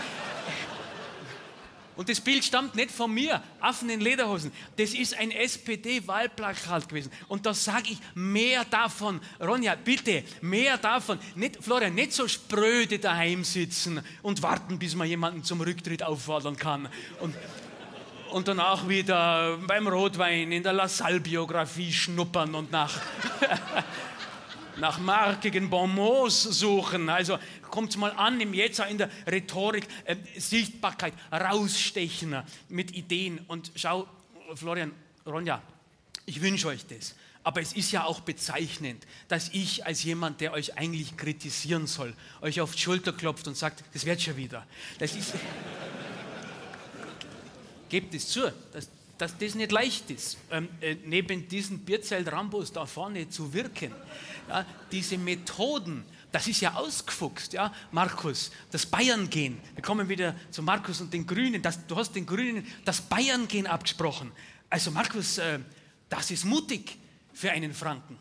[1.96, 4.52] und das Bild stammt nicht von mir, Affen in Lederhosen.
[4.76, 7.12] Das ist ein SPD-Wahlplakat gewesen.
[7.30, 9.22] Und da sage ich mehr davon.
[9.40, 11.20] Ronja, bitte, mehr davon.
[11.36, 16.58] Nicht, Florian, nicht so spröde daheim sitzen und warten, bis man jemanden zum Rücktritt auffordern
[16.58, 16.90] kann.
[17.22, 17.34] Und,
[18.32, 22.94] und danach wieder beim Rotwein in der LaSalle-Biografie schnuppern und nach,
[24.78, 27.10] nach markigen Bonmots suchen.
[27.10, 27.38] Also
[27.70, 33.40] kommt mal an im Jetzt, in der Rhetorik, äh, Sichtbarkeit, rausstechen mit Ideen.
[33.48, 34.08] Und schau,
[34.56, 34.92] Florian,
[35.26, 35.62] Ronja,
[36.26, 37.16] ich wünsche euch das.
[37.44, 42.16] Aber es ist ja auch bezeichnend, dass ich als jemand, der euch eigentlich kritisieren soll,
[42.42, 44.66] euch auf die Schulter klopft und sagt, das wird schon wieder.
[44.98, 45.34] Das ist
[47.90, 52.88] gebt es zu, dass, dass das nicht leicht ist, ähm, äh, neben diesen Bierzelt-Rambos da
[52.88, 53.92] vorne zu wirken.
[54.48, 59.60] Ja, diese Methoden, das ist ja ausgefuchst, ja, Markus, das Bayern-Gehen.
[59.74, 61.62] Wir kommen wieder zu Markus und den Grünen.
[61.62, 64.32] Das, du hast den Grünen das Bayern-Gehen abgesprochen.
[64.70, 65.60] Also Markus, äh,
[66.10, 66.98] das ist mutig
[67.34, 68.18] für einen Franken.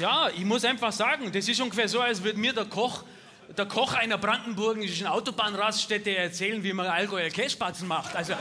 [0.00, 3.04] Ja, ich muss einfach sagen, das ist ungefähr so, als würde mir der Koch,
[3.56, 8.14] der Koch einer brandenburgischen Autobahnraststätte erzählen, wie man Allgäuer Kässpatzen macht.
[8.14, 8.34] Also,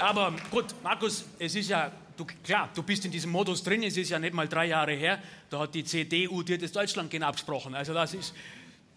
[0.00, 3.96] aber gut, Markus, es ist ja, du, klar, du bist in diesem Modus drin, es
[3.96, 7.76] ist ja nicht mal drei Jahre her, da hat die CDU dir das Deutschland abgesprochen.
[7.76, 8.34] Also das ist,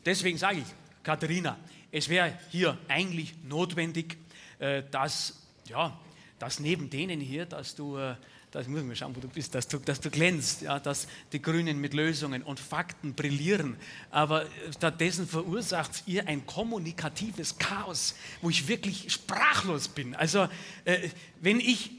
[0.03, 0.65] deswegen sage ich,
[1.03, 1.57] Katharina,
[1.91, 4.17] es wäre hier eigentlich notwendig,
[4.57, 5.99] äh, dass, ja,
[6.39, 8.15] dass neben denen hier, dass du äh,
[8.51, 11.41] das muss man schauen, wo du bist, dass du, dass du glänzt, ja, dass die
[11.41, 13.77] Grünen mit Lösungen und Fakten brillieren.
[14.09, 20.15] Aber stattdessen verursacht ihr ein kommunikatives Chaos, wo ich wirklich sprachlos bin.
[20.15, 20.49] Also,
[20.83, 21.07] äh,
[21.39, 21.91] wenn ich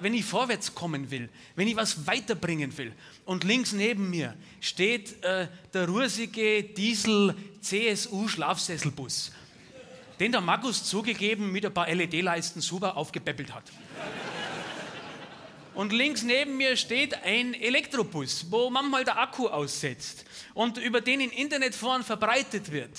[0.00, 2.90] wenn ich vorwärts kommen will, wenn ich was weiterbringen will
[3.26, 9.30] und links neben mir steht äh, der russige Diesel-CSU-Schlafsesselbus,
[10.20, 13.64] den der Markus zugegeben mit ein paar LED-Leisten super aufgepäppelt hat.
[15.78, 21.20] Und links neben mir steht ein Elektrobus, wo manchmal der Akku aussetzt und über den
[21.20, 22.90] in Internetforen verbreitet wird,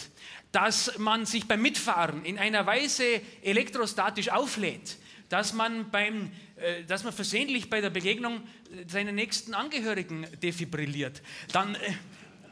[0.54, 3.04] dass man sich beim Mitfahren in einer Weise
[3.42, 4.96] elektrostatisch auflädt,
[5.28, 11.22] dass man, beim, äh, dass man versehentlich bei der Begegnung äh, seinen nächsten Angehörigen defibrilliert.
[11.52, 11.80] Dann, äh,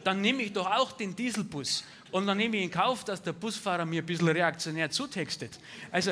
[0.03, 3.31] dann nehme ich doch auch den Dieselbus und dann nehme ich in Kauf, dass der
[3.31, 5.57] Busfahrer mir ein bisschen reaktionär zutextet.
[5.89, 6.11] Also,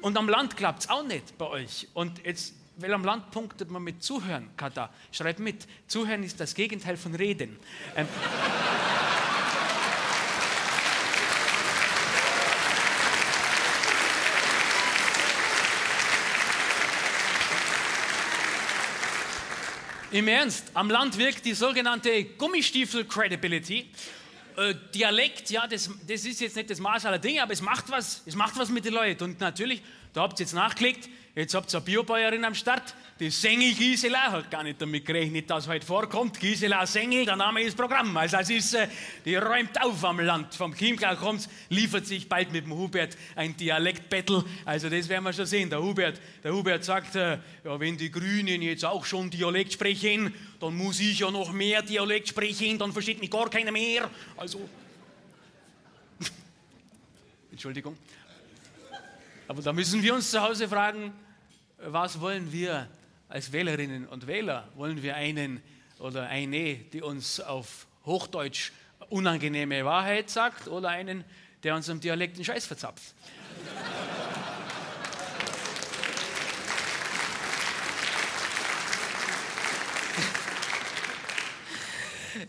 [0.00, 1.88] und am Land klappt es auch nicht bei euch.
[1.92, 4.90] Und jetzt weil am Land punktet man mit Zuhören, Kata.
[5.12, 5.66] Schreib mit.
[5.86, 7.58] Zuhören ist das Gegenteil von Reden.
[7.96, 8.08] Ähm,
[20.12, 23.86] Im Ernst, am Land wirkt die sogenannte Gummistiefel-Credibility.
[24.56, 27.88] Äh, Dialekt, ja, das, das ist jetzt nicht das Maß aller Dinge, aber es macht
[27.90, 29.22] was, es macht was mit den Leuten.
[29.22, 33.30] Und natürlich, da habt ihr jetzt nachgelegt, Jetzt habt ihr eine Biobäuerin am Start, die
[33.30, 36.40] Sengel Gisela, hat gar nicht damit gerechnet, dass heute vorkommt.
[36.40, 38.16] Gisela Sengel, der Name ist Programm.
[38.16, 38.88] Also es ist, äh,
[39.24, 40.56] die räumt auf am Land.
[40.56, 44.44] Vom Chiemgau kommt liefert sich bald mit dem Hubert ein Dialektbattle.
[44.64, 45.70] Also das werden wir schon sehen.
[45.70, 50.34] Der Hubert, der Hubert sagt, äh, ja, wenn die Grünen jetzt auch schon Dialekt sprechen,
[50.58, 54.10] dann muss ich ja noch mehr Dialekt sprechen, dann versteht mich gar keiner mehr.
[54.36, 54.68] Also,
[57.52, 57.96] Entschuldigung.
[59.50, 61.12] Aber da müssen wir uns zu Hause fragen,
[61.78, 62.86] was wollen wir
[63.28, 64.68] als Wählerinnen und Wähler?
[64.76, 65.60] Wollen wir einen
[65.98, 68.70] oder eine, die uns auf Hochdeutsch
[69.08, 71.24] unangenehme Wahrheit sagt oder einen,
[71.64, 73.02] der uns im Dialekt den Scheiß verzapft?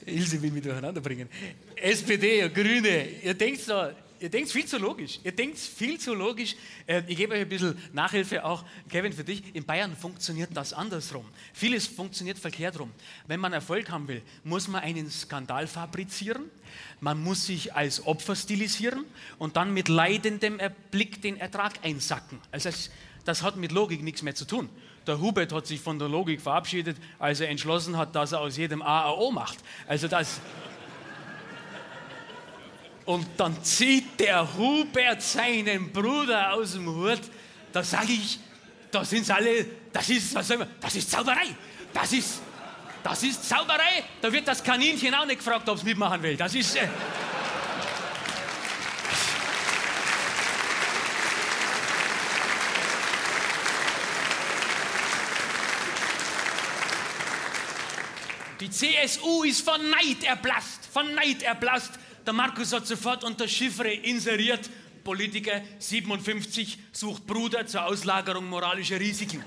[0.06, 1.28] Ilse will mich durcheinander bringen.
[1.78, 3.90] SPD, Grüne, ihr denkt so,
[4.22, 5.20] ihr denkt viel zu logisch.
[5.24, 6.56] Ihr denkt viel zu logisch.
[6.86, 9.44] Äh, ich gebe euch ein bisschen Nachhilfe auch, Kevin, für dich.
[9.54, 11.26] In Bayern funktioniert das andersrum.
[11.54, 12.92] Vieles funktioniert verkehrt rum.
[13.28, 16.44] Wenn man Erfolg haben will, muss man einen Skandal fabrizieren.
[17.00, 19.06] Man muss sich als Opfer stilisieren
[19.40, 20.60] und dann mit leidendem
[20.92, 22.40] Blick den Ertrag einsacken.
[22.52, 22.70] Also
[23.26, 24.70] das, hat mit Logik nichts mehr zu tun.
[25.08, 28.56] Der Hubert hat sich von der Logik verabschiedet, als er entschlossen hat, dass er aus
[28.56, 29.58] jedem AAO macht.
[29.88, 30.40] Also das,
[33.06, 37.22] und dann zieht der Hubert seinen Bruder aus dem Hut.
[37.74, 38.40] Da sage ich,
[38.92, 41.56] da sind alle, das ist, was soll man, das ist Zauberei.
[41.94, 42.42] Das ist,
[43.04, 44.04] das ist Zauberei.
[44.22, 46.38] Da wird das Kaninchen auch nicht gefragt, ob es mitmachen will.
[46.38, 46.76] Das ist.
[46.76, 46.88] Äh,
[58.62, 61.94] Die CSU ist von Neid erblasst, von Neid erblasst.
[62.26, 64.70] Der Markus hat sofort unter Chiffre inseriert,
[65.04, 69.44] Politiker 57 sucht Bruder zur Auslagerung moralischer Risiken.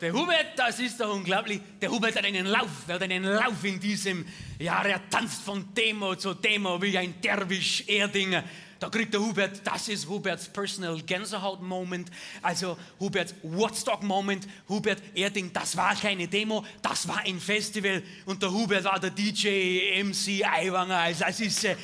[0.00, 1.60] Der Hubert, das ist doch unglaublich.
[1.82, 4.24] Der Hubert hat einen Lauf, er hat einen Lauf in diesem
[4.58, 4.86] Jahr.
[4.86, 8.42] Er tanzt von Demo zu Demo wie ein Derwisch Erdinger.
[8.80, 12.10] Da kriegt der Hubert, das ist Huberts Personal Gänsehaut-Moment,
[12.40, 14.48] also Huberts Woodstock-Moment.
[14.68, 18.98] Hubert, er denkt, das war keine Demo, das war ein Festival und der Hubert war
[18.98, 21.76] der DJ, MC Aiwanger, also es ist, äh,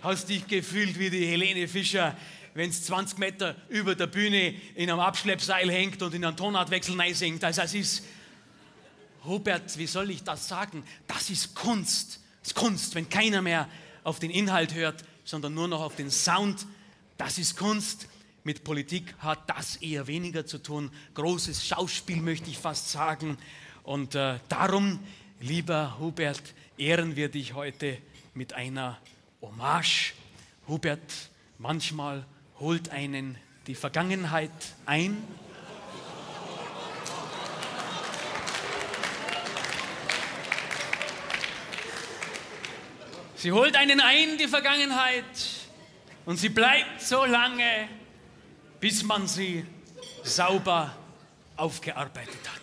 [0.00, 2.16] hast dich gefühlt wie die Helene Fischer,
[2.54, 6.96] wenn es 20 Meter über der Bühne in einem Abschleppseil hängt und in einen Tonartwechsel
[7.14, 7.42] singt.
[7.42, 8.04] Also es ist,
[9.24, 10.84] Hubert, wie soll ich das sagen?
[11.08, 12.20] Das ist Kunst.
[12.42, 13.68] Das ist Kunst, wenn keiner mehr
[14.04, 16.66] auf den Inhalt hört, sondern nur noch auf den Sound.
[17.18, 18.08] Das ist Kunst.
[18.44, 20.90] Mit Politik hat das eher weniger zu tun.
[21.14, 23.38] Großes Schauspiel möchte ich fast sagen.
[23.84, 24.98] Und äh, darum,
[25.40, 26.42] lieber Hubert,
[26.76, 27.98] ehren wir dich heute
[28.34, 28.98] mit einer
[29.40, 30.14] Hommage.
[30.66, 32.26] Hubert, manchmal
[32.58, 34.50] holt einen die Vergangenheit
[34.86, 35.22] ein.
[43.42, 45.24] Sie holt einen ein, die Vergangenheit,
[46.26, 47.88] und sie bleibt so lange,
[48.78, 49.66] bis man sie
[50.22, 50.96] sauber
[51.56, 52.61] aufgearbeitet hat.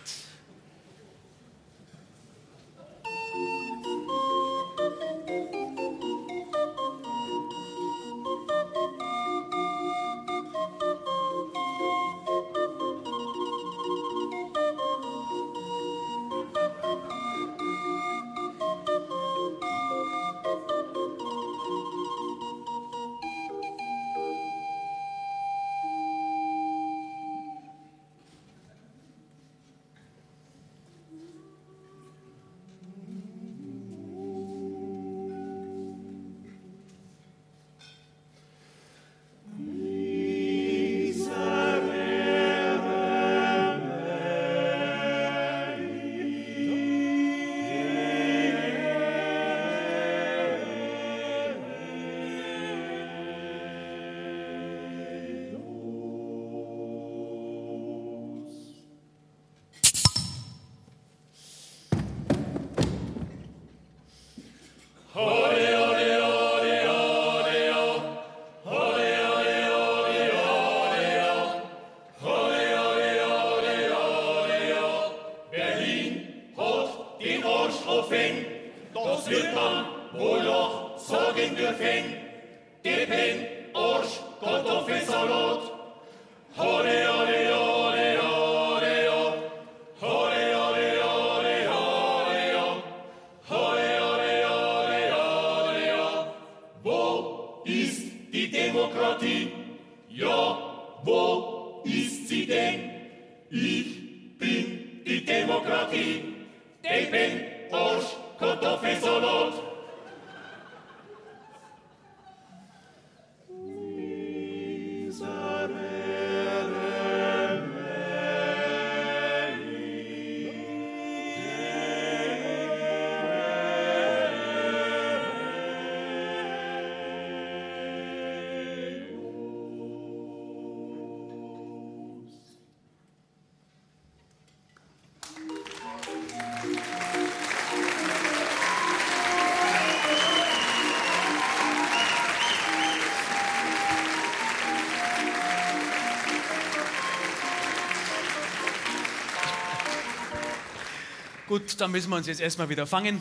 [151.50, 153.20] Gut, dann müssen wir uns jetzt erstmal wieder fangen.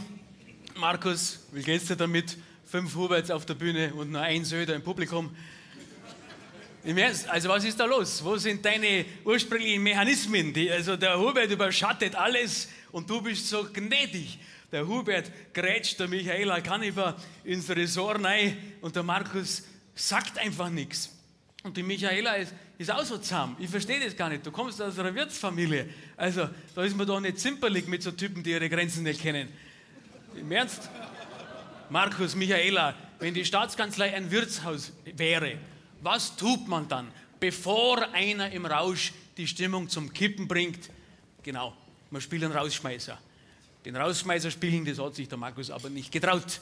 [0.75, 2.37] Markus, wie geht's dir damit?
[2.63, 5.35] Fünf Huberts auf der Bühne und nur ein Söder im Publikum.
[6.83, 8.23] Im Ernst, also was ist da los?
[8.23, 10.53] Wo sind deine ursprünglichen Mechanismen?
[10.53, 14.37] Die, also der Hubert überschattet alles und du bist so gnädig.
[14.71, 19.63] Der Hubert grätscht der Michaela Kanifer ins Ressort rein und der Markus
[19.95, 21.18] sagt einfach nichts.
[21.69, 23.55] Und die Michaela ist, ist auch so zahm.
[23.59, 24.43] Ich verstehe das gar nicht.
[24.43, 25.87] Du kommst aus einer Wirtsfamilie.
[26.17, 29.49] Also, da ist man doch nicht zimperlich mit so Typen, die ihre Grenzen nicht kennen.
[30.35, 30.89] Im Ernst?
[31.91, 35.59] Markus, Michaela, wenn die Staatskanzlei ein Wirtshaus wäre,
[36.01, 40.89] was tut man dann, bevor einer im Rausch die Stimmung zum Kippen bringt?
[41.43, 41.77] Genau,
[42.09, 43.15] man spielt einen Rausschmeißer.
[43.85, 46.61] Den Rausschmeißer spielen, das hat sich der Markus aber nicht getraut.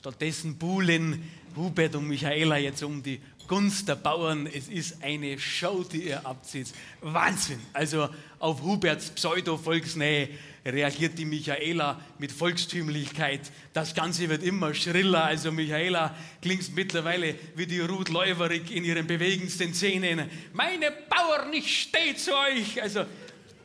[0.00, 4.46] Stattdessen buhlen Hubert und Michaela jetzt um die Gunst der Bauern.
[4.46, 6.68] Es ist eine Show, die ihr abzieht.
[7.00, 7.58] Wahnsinn.
[7.72, 10.28] Also auf Huberts Pseudo-Volksnähe
[10.64, 13.40] reagiert die Michaela mit Volkstümlichkeit.
[13.72, 15.24] Das Ganze wird immer schriller.
[15.24, 20.28] Also Michaela klingt mittlerweile wie die Ruth Leuwerig in ihren bewegendsten Szenen.
[20.52, 22.80] Meine Bauern, ich stehe zu euch.
[22.82, 23.06] Also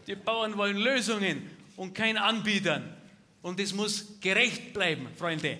[0.07, 2.83] die Bauern wollen Lösungen und kein Anbietern.
[3.41, 5.57] Und es muss gerecht bleiben, Freunde.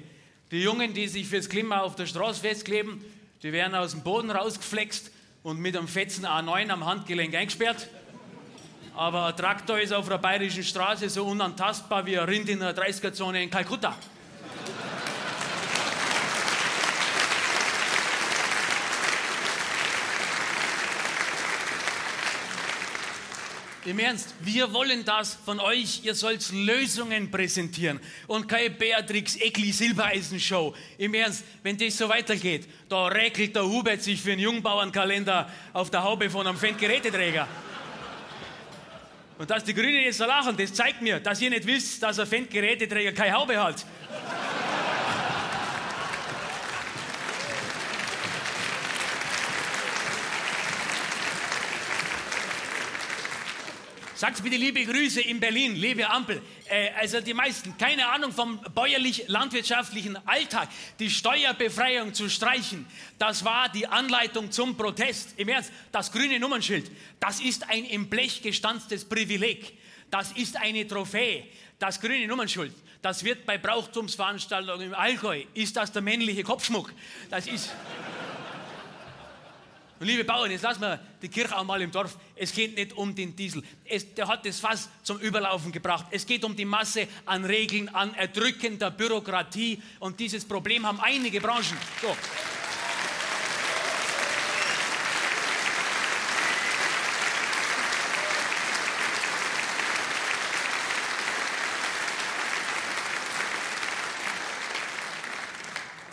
[0.51, 3.03] Die Jungen, die sich fürs Klima auf der Straße festkleben,
[3.43, 5.11] die werden aus dem Boden rausgeflext
[5.43, 7.89] und mit einem fetzen A9 am Handgelenk eingesperrt.
[8.95, 12.75] Aber ein Traktor ist auf der bayerischen Straße so unantastbar wie ein Rind in der
[12.75, 13.97] 30er-Zone in Kalkutta.
[23.86, 26.05] Im Ernst, wir wollen das von euch.
[26.05, 30.73] Ihr sollt Lösungen präsentieren und keine Beatrix Eckli Silbereisen Show.
[30.97, 35.89] Im Ernst, wenn das so weitergeht, da räkelt der Hubert sich für einen Jungbauernkalender auf
[35.89, 37.45] der Haube von einem Fendt-Geräteträger.
[39.38, 42.19] Und dass die Grünen jetzt so lachen, das zeigt mir, dass ihr nicht wisst, dass
[42.19, 43.86] ein Fendt-Geräteträger keine Haube hat.
[54.16, 56.39] Sagt bitte liebe Grüße in Berlin, liebe Ampel.
[56.70, 60.70] Äh, also die meisten, keine Ahnung vom bäuerlich-landwirtschaftlichen Alltag.
[60.99, 62.86] Die Steuerbefreiung zu streichen,
[63.18, 65.34] das war die Anleitung zum Protest.
[65.38, 69.74] Im Ernst, das grüne Nummernschild, das ist ein im Blech gestanztes Privileg.
[70.11, 71.45] Das ist eine Trophäe.
[71.80, 76.93] Das grüne Nummernschild, das wird bei Brauchtumsveranstaltungen im Allgäu, ist das der männliche Kopfschmuck.
[77.32, 77.72] Das ist...
[80.04, 82.18] Und liebe Bauern, jetzt lassen wir die Kirche auch mal im Dorf.
[82.36, 83.64] Es geht nicht um den Diesel.
[83.86, 86.08] Es, der hat das Fass zum Überlaufen gebracht.
[86.12, 89.82] Es geht um die Masse an Regeln, an erdrückender Bürokratie.
[90.01, 91.78] Und dieses Problem haben einige Branchen.
[92.01, 92.18] So.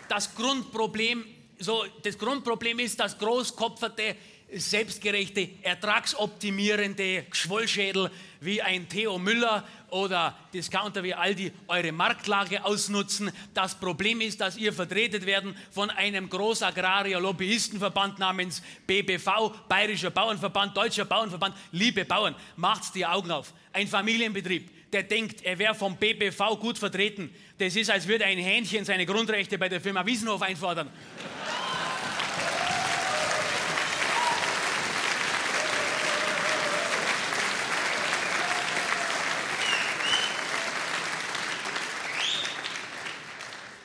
[0.09, 1.25] Das Grundproblem
[1.61, 4.17] so, das Grundproblem ist, dass großkopferte,
[4.53, 13.31] selbstgerechte, ertragsoptimierende Geschwollschädel wie ein Theo Müller oder Discounter wie Aldi eure Marktlage ausnutzen.
[13.55, 21.05] Das Problem ist, dass ihr vertretet werden von einem Großagrarier-Lobbyistenverband namens BBV, Bayerischer Bauernverband, Deutscher
[21.05, 21.55] Bauernverband.
[21.71, 23.53] Liebe Bauern, macht's die Augen auf.
[23.73, 27.35] Ein Familienbetrieb, der denkt, er wäre vom BBV gut vertreten.
[27.59, 30.91] Das ist, als würde ein Hähnchen seine Grundrechte bei der Firma Wiesenhof einfordern.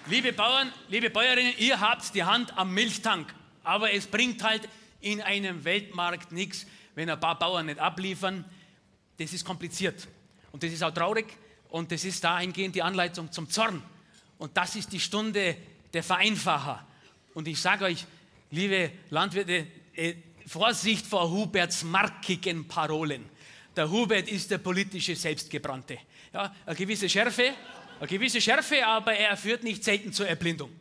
[0.08, 3.34] Liebe Bauern, liebe Bäuerinnen, ihr habt die Hand am Milchtank,
[3.64, 4.70] aber es bringt halt
[5.02, 8.46] in einem Weltmarkt nichts, wenn ein paar Bauern nicht abliefern.
[9.18, 10.08] Das ist kompliziert
[10.56, 11.26] und das ist auch traurig
[11.68, 13.84] und das ist dahingehend die Anleitung zum Zorn.
[14.38, 15.58] Und das ist die Stunde
[15.94, 16.88] der Vereinfacher.
[17.34, 18.06] Und ich sage euch,
[18.52, 20.14] liebe Landwirte, äh,
[20.48, 23.26] Vorsicht vor Huberts markigen Parolen.
[23.76, 25.98] Der Hubert ist der politische Selbstgebrannte.
[26.34, 27.52] Ja, eine gewisse Schärfe,
[28.00, 30.72] eine gewisse Schärfe, aber er führt nicht selten zur Erblindung.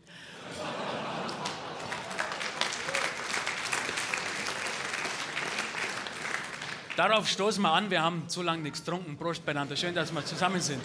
[6.96, 9.16] Darauf stoßen wir an, wir haben zu lange nichts getrunken.
[9.16, 9.74] Prost beieinander.
[9.74, 10.80] Schön, dass wir zusammen sind.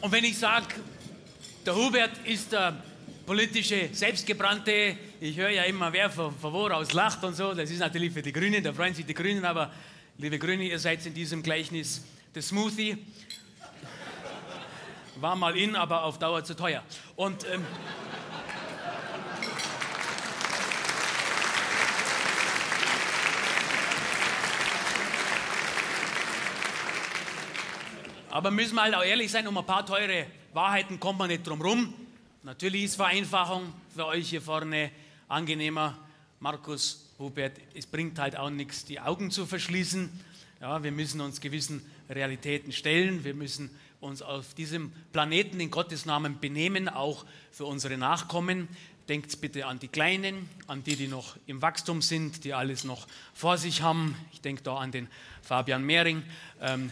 [0.00, 0.66] Und wenn ich sage,
[1.64, 2.74] der Hubert ist der
[3.22, 7.78] politische Selbstgebrannte, ich höre ja immer, wer von, von woraus lacht und so, das ist
[7.78, 9.72] natürlich für die Grünen, da freuen sich die Grünen, aber
[10.18, 12.04] liebe Grüne, ihr seid in diesem Gleichnis
[12.34, 12.98] der Smoothie.
[15.16, 16.82] War mal in, aber auf Dauer zu teuer.
[17.16, 17.64] Und ähm,
[28.30, 31.46] Aber müssen wir halt auch ehrlich sein, um ein paar teure Wahrheiten kommt man nicht
[31.46, 32.01] drum rum.
[32.44, 34.90] Natürlich ist Vereinfachung für euch hier vorne
[35.28, 35.96] angenehmer.
[36.40, 40.10] Markus, Hubert, es bringt halt auch nichts, die Augen zu verschließen.
[40.60, 43.22] Ja, wir müssen uns gewissen Realitäten stellen.
[43.22, 43.70] Wir müssen
[44.00, 48.66] uns auf diesem Planeten in Gottes Namen benehmen, auch für unsere Nachkommen.
[49.08, 53.06] Denkt bitte an die Kleinen, an die, die noch im Wachstum sind, die alles noch
[53.34, 54.16] vor sich haben.
[54.32, 55.06] Ich denke da an den
[55.42, 56.24] Fabian Mehring.
[56.60, 56.90] Ähm,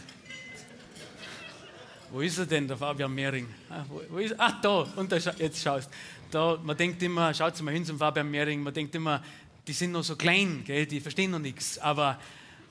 [2.11, 3.47] wo ist er denn, der Fabian Mehring?
[3.69, 5.89] Ah, wo, wo ist, ach, da, und da, jetzt schaust
[6.29, 9.21] da, Man denkt immer, schaut mal hin zum Fabian Mehring, man denkt immer,
[9.67, 11.77] die sind noch so klein, gell, die verstehen noch nichts.
[11.79, 12.19] Aber,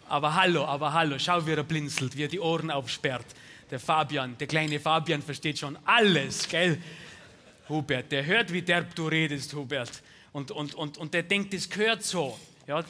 [0.09, 3.27] aber hallo, aber hallo, schau, wie er blinzelt, wie er die Ohren aufsperrt.
[3.71, 6.79] Der Fabian, der kleine Fabian versteht schon alles, gell?
[7.69, 10.03] Hubert, der hört, wie derb du redest, Hubert.
[10.33, 12.39] Und, und, und, und der denkt, das gehört so.
[12.67, 12.85] Ja,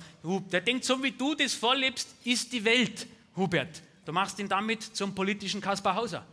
[0.50, 3.82] der denkt, so wie du das vorlebst, ist die Welt, Hubert.
[4.04, 6.24] Du machst ihn damit zum politischen Kaspar Hauser.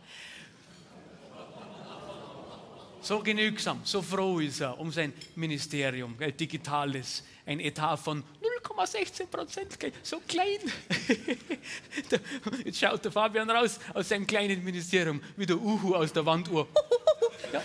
[3.00, 8.24] So genügsam, so froh ist er um sein Ministerium, gell, digitales, ein Etat von
[8.76, 10.58] 0,16 Prozent, so klein.
[12.64, 16.66] Jetzt schaut der Fabian raus aus seinem kleinen Ministerium, wie der Uhu aus der Wanduhr.
[17.52, 17.62] ja.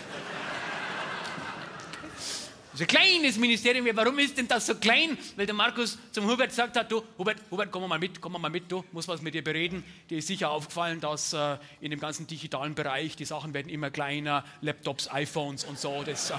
[2.74, 3.86] Das ist ein kleines Ministerium.
[3.94, 5.16] Warum ist denn das so klein?
[5.36, 8.48] Weil der Markus zum Hubert gesagt hat, du, Hubert, Hubert, komm mal mit, komm mal
[8.48, 9.84] mit, du musst was mit dir bereden.
[10.10, 13.92] Dir ist sicher aufgefallen, dass äh, in dem ganzen digitalen Bereich die Sachen werden immer
[13.92, 16.02] kleiner, Laptops, iPhones und so.
[16.02, 16.34] Das, äh,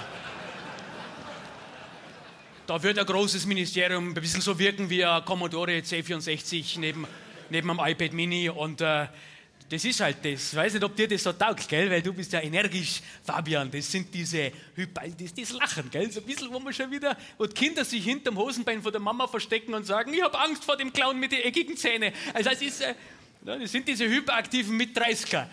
[2.67, 7.07] da wird ein großes Ministerium ein bisschen so wirken wie ein Commodore C64 neben,
[7.49, 9.07] neben einem iPad Mini und äh,
[9.69, 10.51] das ist halt das.
[10.51, 11.89] Ich weiß nicht, ob dir das so taugt, gell?
[11.89, 13.71] Weil du bist ja energisch, Fabian.
[13.71, 16.11] Das sind diese Hyper, das, das Lachen, gell?
[16.11, 19.01] So ein bisschen, wo man schon wieder, wo die Kinder sich hinterm Hosenbein von der
[19.01, 22.13] Mama verstecken und sagen, ich habe Angst vor dem Clown mit den eckigen Zähnen.
[22.33, 22.93] Also das ist, äh,
[23.45, 25.45] das sind diese hyperaktiven Mit-30er.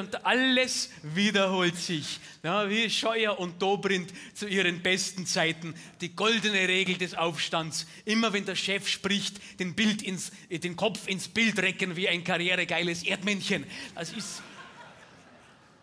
[0.00, 2.18] Und alles wiederholt sich.
[2.42, 5.74] Ja, wie Scheuer und Dobrindt zu ihren besten Zeiten.
[6.00, 7.86] Die goldene Regel des Aufstands.
[8.04, 12.24] Immer wenn der Chef spricht, den, Bild ins, den Kopf ins Bild recken wie ein
[12.24, 13.64] karrieregeiles Erdmännchen.
[13.94, 14.42] Das ist.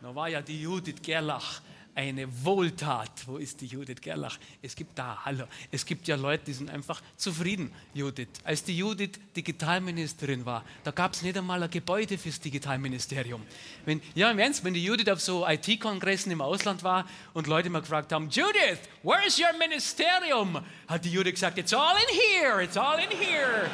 [0.02, 1.62] Da war ja die Judith Gerlach
[1.98, 3.10] eine Wohltat.
[3.26, 4.38] Wo ist die Judith Gerlach?
[4.62, 8.28] Es gibt da, hallo, es gibt ja Leute, die sind einfach zufrieden, Judith.
[8.44, 13.42] Als die Judith Digitalministerin war, da gab es nicht einmal ein Gebäude fürs Digitalministerium.
[13.86, 17.72] Wenn, ja, im Ernst, wenn die Judith auf so IT-Kongressen im Ausland war und Leute
[17.72, 20.64] mal gefragt haben, Judith, where's your Ministerium?
[20.88, 23.72] Hat die Judith gesagt, it's all in here, it's all in here.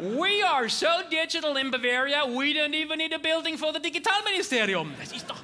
[0.00, 4.92] We are so digital in Bavaria, we don't even need a building for the Digitalministerium.
[4.98, 5.41] Das ist doch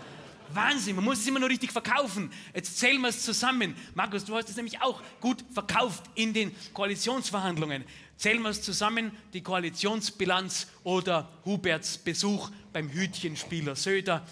[0.55, 2.30] Wahnsinn, man muss es immer nur richtig verkaufen.
[2.55, 3.74] Jetzt zählen wir es zusammen.
[3.94, 7.84] Markus, du hast es nämlich auch gut verkauft in den Koalitionsverhandlungen.
[8.16, 14.26] Zählen wir es zusammen, die Koalitionsbilanz oder Huberts Besuch beim Hütchenspieler Söder.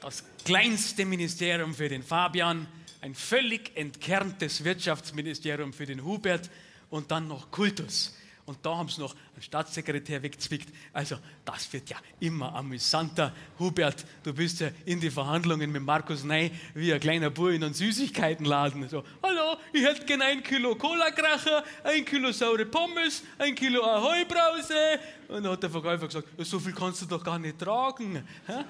[0.00, 2.66] Das kleinste Ministerium für den Fabian,
[3.00, 6.50] ein völlig entkerntes Wirtschaftsministerium für den Hubert
[6.90, 8.14] und dann noch Kultus
[8.46, 10.72] und da haben sie noch einen Staatssekretär weggezwickt.
[10.92, 13.32] Also das wird ja immer amüsanter.
[13.58, 17.64] Hubert, du bist ja in die Verhandlungen mit Markus Ney wie ein kleiner Bub in
[17.64, 18.88] einen Süßigkeitenladen.
[18.88, 25.00] So, hallo, ich hätte gerne ein Kilo Cola-Kracher, ein Kilo saure Pommes, ein Kilo Ahoi-Brause.
[25.26, 28.24] Und dann hat der Verkäufer gesagt, so viel kannst du doch gar nicht tragen.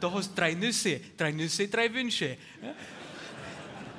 [0.00, 2.36] Da hast du drei Nüsse, drei Nüsse, drei Wünsche.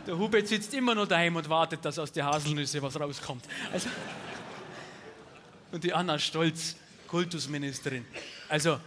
[0.07, 3.43] Der Hubert sitzt immer noch daheim und wartet, dass aus den Haselnüsse was rauskommt.
[3.73, 3.89] Also,
[5.71, 6.75] und die Anna Stolz,
[7.07, 8.05] Kultusministerin.
[8.47, 8.79] Also,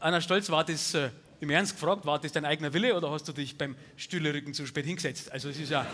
[0.00, 1.10] Anna Stolz, war das äh,
[1.40, 4.66] im Ernst gefragt, war das dein eigener Wille oder hast du dich beim Stühlerücken zu
[4.66, 5.30] spät hingesetzt?
[5.32, 5.86] Also, es ist ja.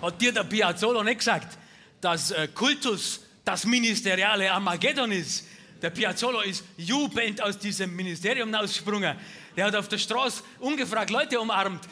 [0.00, 1.58] Hat dir der Piazzolo nicht gesagt,
[2.00, 5.46] dass äh, Kultus das ministeriale Armageddon ist?
[5.82, 9.16] Der Piazzolo ist jubelnd aus diesem Ministerium ausgesprungen.
[9.56, 11.82] Der hat auf der Straße ungefragt Leute umarmt.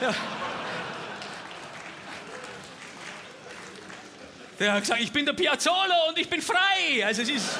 [0.00, 0.14] Ja.
[4.58, 7.04] Der hat gesagt, ich bin der Piazzolo und ich bin frei.
[7.04, 7.58] Also es ist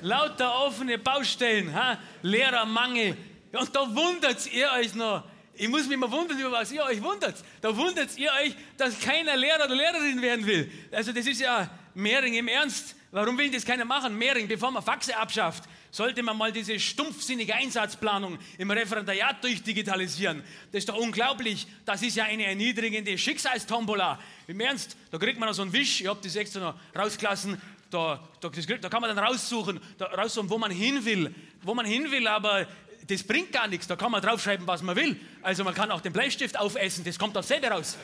[0.00, 1.98] lauter offene Baustellen, ha?
[2.22, 3.16] Lehrermangel.
[3.52, 5.24] Und da wundert ihr euch noch.
[5.54, 7.36] Ich muss mich mal wundern, über was ihr euch wundert.
[7.60, 10.70] Da wundert ihr euch, dass keiner Lehrer oder Lehrerin werden will.
[10.92, 12.94] Also das ist ja Mehring im Ernst.
[13.10, 14.16] Warum will das keiner machen?
[14.16, 20.42] Mehring, bevor man Faxe abschafft, sollte man mal diese stumpfsinnige Einsatzplanung im Referendariat durchdigitalisieren.
[20.72, 21.66] Das ist doch unglaublich.
[21.84, 24.18] Das ist ja eine erniedrigende Schicksalstombola.
[24.46, 27.60] Im Ernst, da kriegt man noch so einen Wisch, ich habe das extra noch rausgelassen,
[27.90, 31.34] da, da, da, kann man dann raussuchen, da, raussuchen, wo man hin will.
[31.62, 32.66] Wo man hin will, aber
[33.06, 33.86] das bringt gar nichts.
[33.86, 35.18] Da kann man draufschreiben, was man will.
[35.42, 37.96] Also man kann auch den Bleistift aufessen, das kommt aus selber raus.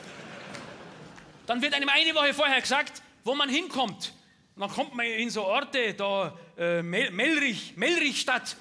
[1.45, 4.13] Dann wird einem eine Woche vorher gesagt, wo man hinkommt.
[4.55, 8.55] Und dann kommt man in so Orte, da äh, Melrich, Melrichstadt.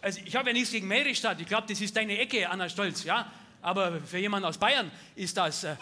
[0.00, 1.40] Also ich habe ja nichts gegen Melrichstadt.
[1.40, 3.30] Ich glaube, das ist deine Ecke, Anna Stolz, ja.
[3.60, 5.64] Aber für jemanden aus Bayern ist das.
[5.64, 5.76] Äh, äh,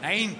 [0.00, 0.36] Nein,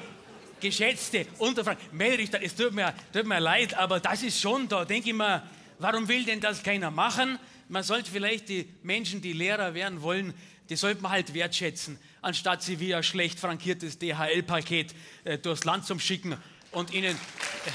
[0.61, 1.83] geschätzte Unterfragen.
[1.93, 5.43] Melrichstadt, es tut mir, tut mir leid, aber das ist schon, da denke ich mir,
[5.79, 7.39] warum will denn das keiner machen?
[7.69, 10.33] Man sollte vielleicht die Menschen, die Lehrer werden wollen,
[10.69, 15.87] die sollte man halt wertschätzen, anstatt sie wie ein schlecht frankiertes DHL-Paket äh, durchs Land
[15.87, 16.37] zu schicken
[16.73, 17.15] und ihnen.
[17.15, 17.71] Äh,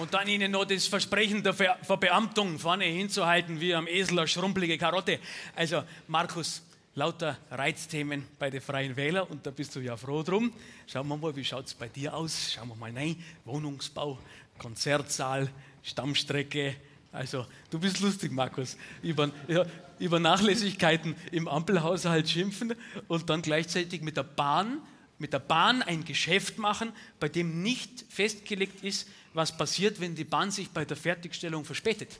[0.00, 4.26] und dann ihnen noch das Versprechen der Ver Verbeamtung vorne hinzuhalten, wie am Esel eine
[4.26, 5.20] schrumpelige Karotte.
[5.54, 6.62] Also, Markus,
[6.94, 10.52] lauter Reizthemen bei den Freien Wählern und da bist du ja froh drum.
[10.88, 12.52] Schauen wir mal, wie schaut es bei dir aus?
[12.52, 13.22] Schauen wir mal rein.
[13.44, 14.18] Wohnungsbau,
[14.60, 15.50] Konzertsaal,
[15.82, 16.76] Stammstrecke,
[17.12, 18.76] Also, du bist lustig, Markus.
[19.02, 19.64] Über, ja,
[19.98, 22.74] über Nachlässigkeiten im Ampelhaushalt schimpfen
[23.08, 24.78] und dann gleichzeitig mit der Bahn
[25.20, 30.24] mit der Bahn ein Geschäft machen, bei dem nicht festgelegt ist, was passiert, wenn die
[30.24, 32.18] Bahn sich bei der Fertigstellung verspätet.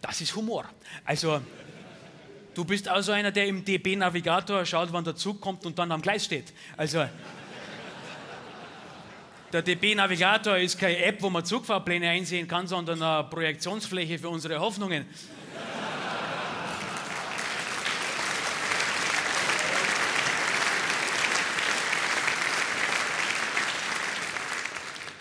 [0.00, 0.64] Das ist Humor.
[1.04, 1.42] Also,
[2.54, 6.00] du bist also einer, der im DB-Navigator schaut, wann der Zug kommt und dann am
[6.00, 6.52] Gleis steht.
[6.76, 7.04] Also,
[9.52, 14.60] der DB-Navigator ist keine App, wo man Zugfahrpläne einsehen kann, sondern eine Projektionsfläche für unsere
[14.60, 15.06] Hoffnungen.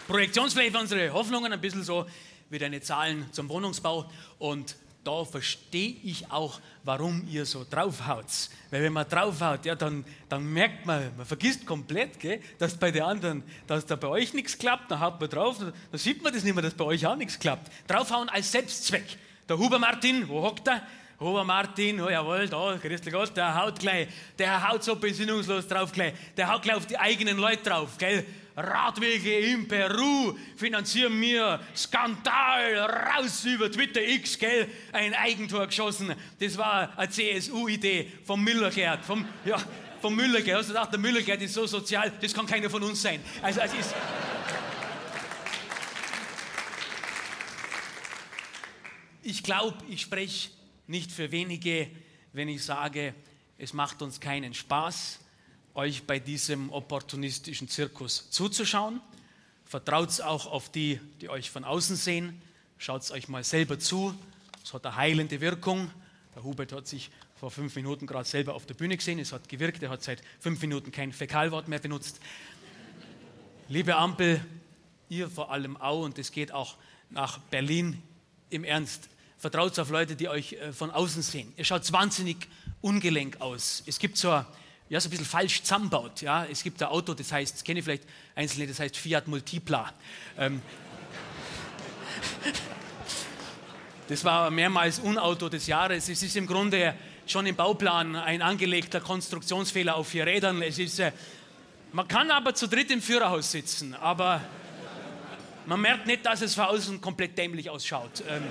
[0.08, 2.06] Projektionsfläche für unsere Hoffnungen, ein bisschen so
[2.50, 4.10] wie deine Zahlen zum Wohnungsbau.
[4.38, 8.26] Und da verstehe ich auch, warum ihr so draufhaut.
[8.70, 12.92] Weil wenn man draufhaut, ja, dann, dann merkt man, man vergisst komplett, gell, dass bei
[12.92, 16.34] den anderen, dass da bei euch nichts klappt, dann haut man drauf, dann sieht man
[16.34, 17.72] das nicht mehr, dass bei euch auch nichts klappt.
[17.88, 19.06] Draufhauen als Selbstzweck.
[19.48, 20.84] Der Huber Martin, wo hockt er?
[21.20, 25.92] Huber Martin, oh jawohl, da, Christel Gott, der haut gleich, der haut so besinnungslos drauf
[25.92, 28.26] gleich, der haut gleich auf die eigenen Leute drauf, gell?
[28.60, 34.68] Radwege in Peru finanzieren mir Skandal raus über Twitter X, gell?
[34.92, 36.14] Ein Eigentor geschossen.
[36.40, 39.06] Das war eine CSU-Idee vom Müllergerd.
[39.06, 39.58] Vom, ja,
[40.02, 40.60] vom Müllergerd.
[40.60, 43.22] Hast du gedacht, der Müllergerd ist so sozial, das kann keiner von uns sein.
[43.42, 43.96] Also es ist.
[49.22, 50.50] Ich glaube, ich spreche
[50.88, 51.90] nicht für wenige,
[52.34, 53.14] wenn ich sage,
[53.58, 55.20] es macht uns keinen Spaß,
[55.80, 59.00] euch bei diesem opportunistischen Zirkus zuzuschauen.
[59.64, 62.42] Vertraut auch auf die, die euch von außen sehen.
[62.78, 64.14] Schaut es euch mal selber zu.
[64.62, 65.90] Es hat eine heilende Wirkung.
[66.36, 67.10] Der Hubert hat sich
[67.40, 69.20] vor fünf Minuten gerade selber auf der Bühne gesehen.
[69.20, 69.82] Es hat gewirkt.
[69.82, 72.20] Er hat seit fünf Minuten kein Fäkalwort mehr benutzt.
[73.70, 74.46] Liebe Ampel,
[75.08, 76.76] ihr vor allem auch, und es geht auch
[77.10, 78.04] nach Berlin
[78.50, 79.08] im Ernst.
[79.38, 81.54] Vertraut auf Leute, die euch äh, von außen sehen.
[81.56, 82.36] Ihr schaut wahnsinnig
[82.82, 83.82] ungelenk aus.
[83.86, 84.46] Es gibt so eine
[84.90, 86.22] ja, so ein bisschen falsch zusammenbaut.
[86.22, 86.46] Ja.
[86.46, 88.04] Es gibt ein Auto, das heißt, das kenne ich vielleicht
[88.36, 89.94] einzelne, das heißt Fiat Multipla.
[90.38, 90.62] Ähm,
[94.08, 96.10] das war mehrmals Unauto des Jahres.
[96.10, 96.96] Es ist im Grunde
[97.28, 100.64] schon im Bauplan ein angelegter Konstruktionsfehler auf vier Rädern.
[100.64, 101.12] Es ist, äh,
[101.92, 104.42] man kann aber zu dritt im Führerhaus sitzen, aber
[105.68, 108.24] man merkt nicht, dass es von außen komplett dämlich ausschaut.
[108.28, 108.44] Ähm,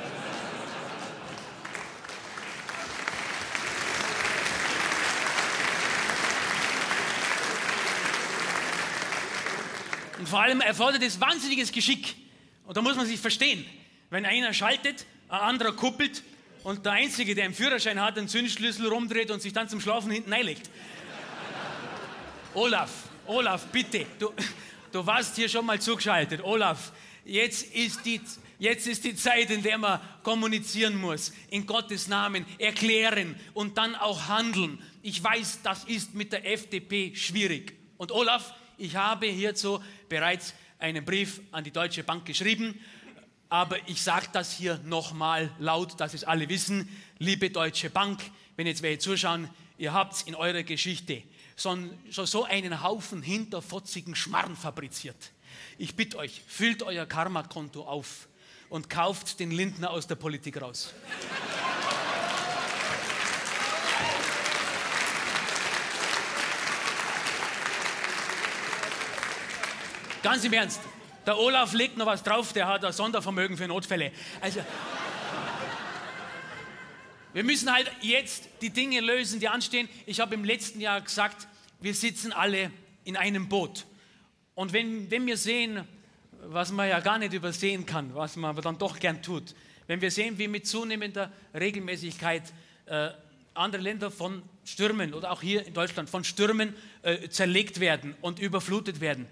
[10.18, 12.16] Und vor allem erfordert es wahnsinniges Geschick.
[12.66, 13.64] Und da muss man sich verstehen.
[14.10, 16.22] Wenn einer schaltet, ein anderer kuppelt
[16.64, 20.10] und der Einzige, der einen Führerschein hat, den Zündschlüssel rumdreht und sich dann zum Schlafen
[20.10, 20.68] hinten einlegt.
[22.54, 22.90] Olaf,
[23.26, 24.32] Olaf, bitte, du,
[24.90, 26.42] du warst hier schon mal zugeschaltet.
[26.42, 26.92] Olaf,
[27.24, 28.20] jetzt ist, die,
[28.58, 33.94] jetzt ist die Zeit, in der man kommunizieren muss, in Gottes Namen erklären und dann
[33.94, 34.82] auch handeln.
[35.02, 37.74] Ich weiß, das ist mit der FDP schwierig.
[37.98, 42.80] Und Olaf, ich habe hierzu bereits einen Brief an die Deutsche Bank geschrieben,
[43.48, 46.88] aber ich sage das hier nochmal laut, dass es alle wissen.
[47.18, 48.20] Liebe Deutsche Bank,
[48.56, 49.48] wenn jetzt welche zuschauen,
[49.78, 51.22] ihr habt in eurer Geschichte
[51.56, 55.32] schon, schon so einen Haufen hinterfotzigen Schmarrn fabriziert.
[55.76, 58.28] Ich bitte euch, füllt euer Karma-Konto auf
[58.68, 60.94] und kauft den Lindner aus der Politik raus.
[70.22, 70.80] Ganz im Ernst.
[71.26, 74.10] Der Olaf legt noch was drauf, der hat ein Sondervermögen für Notfälle.
[74.40, 74.60] Also,
[77.32, 79.88] wir müssen halt jetzt die Dinge lösen, die anstehen.
[80.06, 81.46] Ich habe im letzten Jahr gesagt,
[81.80, 82.72] wir sitzen alle
[83.04, 83.86] in einem Boot.
[84.54, 85.86] Und wenn, wenn wir sehen,
[86.32, 89.54] was man ja gar nicht übersehen kann, was man aber dann doch gern tut,
[89.86, 92.42] wenn wir sehen, wie mit zunehmender Regelmäßigkeit
[92.86, 93.10] äh,
[93.54, 98.38] andere Länder von Stürmen oder auch hier in Deutschland von Stürmen äh, zerlegt werden und
[98.38, 99.26] überflutet werden,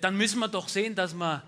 [0.00, 1.42] dann müssen wir doch sehen, dass wir,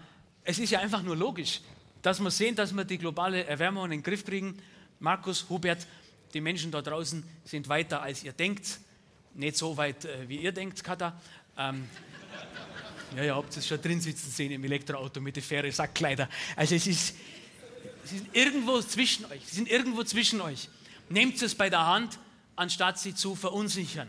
[0.44, 1.60] es ist ja einfach nur logisch,
[2.00, 4.58] dass wir sehen, dass wir die globale Erwärmung in den Griff kriegen.
[4.98, 5.86] Markus, Hubert,
[6.34, 8.80] die Menschen da draußen sind weiter, als ihr denkt.
[9.34, 11.18] Nicht so weit, äh, wie ihr denkt, Kata.
[11.56, 11.88] Ähm,
[13.16, 16.28] ja, ihr habt es schon drin sitzen sehen im Elektroauto mit der Fähre Sackkleider.
[16.56, 17.14] Also es ist,
[18.04, 19.42] sie sind irgendwo zwischen euch.
[19.46, 20.68] Sie sind irgendwo zwischen euch.
[21.08, 22.18] Nehmt es bei der Hand,
[22.56, 24.08] anstatt sie zu verunsichern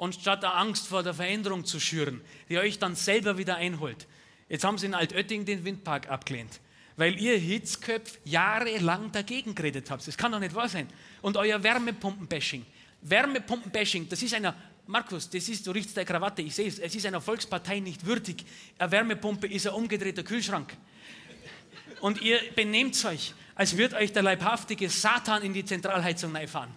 [0.00, 4.06] und statt der Angst vor der Veränderung zu schüren, die euch dann selber wieder einholt.
[4.48, 6.58] Jetzt haben sie in Altötting den Windpark abgelehnt,
[6.96, 10.08] weil ihr Hitzköpf jahrelang dagegen geredet habt.
[10.08, 10.88] Das kann doch nicht wahr sein.
[11.20, 12.64] Und euer Wärmepumpen-Bashing.
[13.02, 16.94] Wärmepumpen-Bashing, das ist einer, Markus, das ist, du richtest der Krawatte, ich sehe es, es
[16.94, 18.46] ist einer Volkspartei nicht würdig.
[18.78, 20.74] Eine Wärmepumpe ist ein umgedrehter Kühlschrank.
[22.00, 26.70] Und ihr benehmt euch, als wird euch der leibhaftige Satan in die Zentralheizung reinfahren.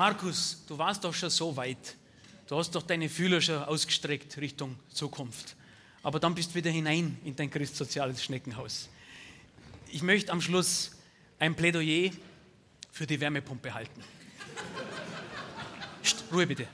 [0.00, 1.94] Markus, du warst doch schon so weit.
[2.48, 5.54] Du hast doch deine Fühler schon ausgestreckt Richtung Zukunft.
[6.02, 8.88] Aber dann bist du wieder hinein in dein christsoziales Schneckenhaus.
[9.92, 10.92] Ich möchte am Schluss
[11.38, 12.12] ein Plädoyer
[12.90, 14.02] für die Wärmepumpe halten.
[16.02, 16.66] Psst, Ruhe bitte.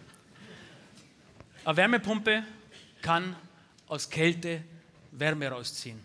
[1.64, 2.44] Eine Wärmepumpe
[3.02, 3.34] kann
[3.88, 4.62] aus Kälte
[5.10, 5.98] Wärme rausziehen.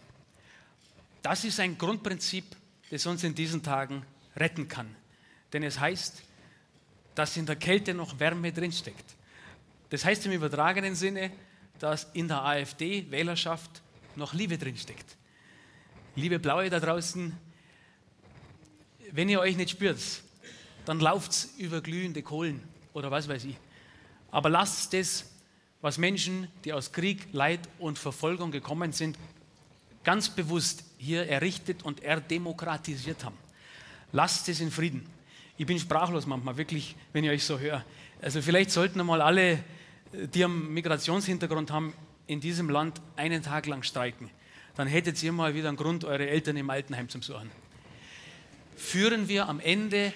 [1.21, 2.45] Das ist ein Grundprinzip,
[2.89, 4.95] das uns in diesen Tagen retten kann.
[5.53, 6.23] Denn es heißt,
[7.15, 9.15] dass in der Kälte noch Wärme drinsteckt.
[9.89, 11.31] Das heißt im übertragenen Sinne,
[11.79, 13.81] dass in der AfD-Wählerschaft
[14.15, 15.17] noch Liebe drinsteckt.
[16.15, 17.35] Liebe Blaue da draußen,
[19.11, 19.99] wenn ihr euch nicht spürt,
[20.85, 22.61] dann lauft über glühende Kohlen
[22.93, 23.57] oder was weiß ich.
[24.31, 25.25] Aber lasst das,
[25.81, 29.17] was Menschen, die aus Krieg, Leid und Verfolgung gekommen sind,
[30.03, 33.37] ganz bewusst hier errichtet und erdemokratisiert haben.
[34.11, 35.05] Lasst es in Frieden.
[35.61, 37.85] Ich bin sprachlos manchmal, wirklich, wenn ich euch so höre.
[38.19, 39.59] Also vielleicht sollten mal alle,
[40.11, 41.93] die einen Migrationshintergrund haben,
[42.25, 44.31] in diesem Land einen Tag lang streiken.
[44.75, 47.51] Dann hättet ihr mal wieder einen Grund, eure Eltern im Altenheim zu besuchen.
[48.75, 50.13] Führen wir am Ende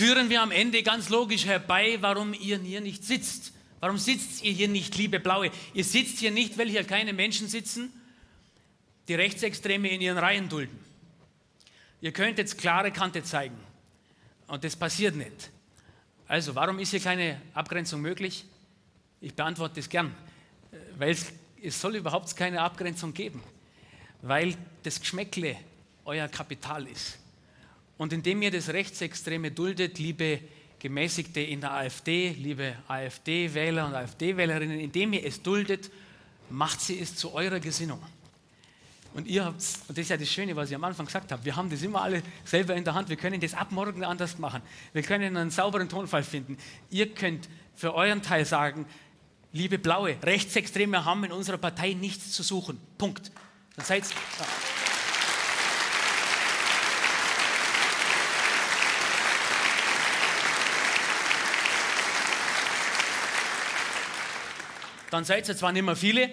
[0.00, 3.52] führen wir am Ende ganz logisch herbei, warum ihr hier nicht sitzt.
[3.80, 5.50] Warum sitzt ihr hier nicht, liebe Blaue?
[5.74, 7.92] Ihr sitzt hier nicht, weil hier keine Menschen sitzen,
[9.08, 10.78] die Rechtsextreme in ihren Reihen dulden.
[12.00, 13.58] Ihr könnt jetzt klare Kante zeigen.
[14.46, 15.50] Und das passiert nicht.
[16.26, 18.46] Also, warum ist hier keine Abgrenzung möglich?
[19.20, 20.14] Ich beantworte das gern.
[20.96, 21.14] Weil
[21.60, 23.42] es, soll überhaupt keine Abgrenzung geben.
[24.22, 25.58] Weil das Geschmäckle
[26.06, 27.18] euer Kapital ist.
[28.00, 30.40] Und indem ihr das Rechtsextreme duldet, liebe
[30.78, 35.90] Gemäßigte in der AfD, liebe AfD-Wähler und AfD-Wählerinnen, indem ihr es duldet,
[36.48, 38.02] macht sie es zu eurer Gesinnung.
[39.12, 41.44] Und ihr habt, und das ist ja das Schöne, was ich am Anfang gesagt habe,
[41.44, 44.38] wir haben das immer alle selber in der Hand, wir können das ab morgen anders
[44.38, 44.62] machen.
[44.94, 46.56] Wir können einen sauberen Tonfall finden.
[46.88, 48.86] Ihr könnt für euren Teil sagen,
[49.52, 52.80] liebe Blaue, Rechtsextreme haben in unserer Partei nichts zu suchen.
[52.96, 53.30] Punkt.
[53.76, 54.79] Dann seid ja.
[65.10, 66.30] Dann seid ihr zwar nicht mehr viele,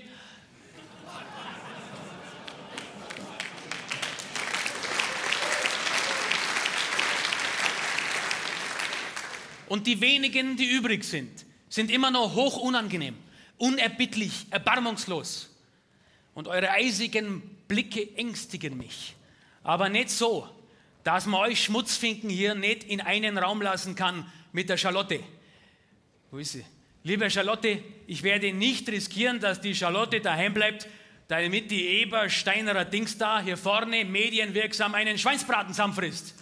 [9.70, 13.18] Und die wenigen, die übrig sind, sind immer noch hoch unangenehm,
[13.58, 15.50] unerbittlich, erbarmungslos.
[16.34, 19.16] Und eure eisigen Blicke ängstigen mich.
[19.64, 20.48] Aber nicht so,
[21.04, 25.20] dass man euch Schmutzfinken hier nicht in einen Raum lassen kann mit der Charlotte.
[26.32, 26.66] Wo ist sie?
[27.08, 30.90] Liebe Charlotte, ich werde nicht riskieren, dass die Charlotte daheim bleibt,
[31.30, 36.36] damit die Ebersteinerer Dings da hier vorne medienwirksam einen Schweinsbraten zusammenfrisst.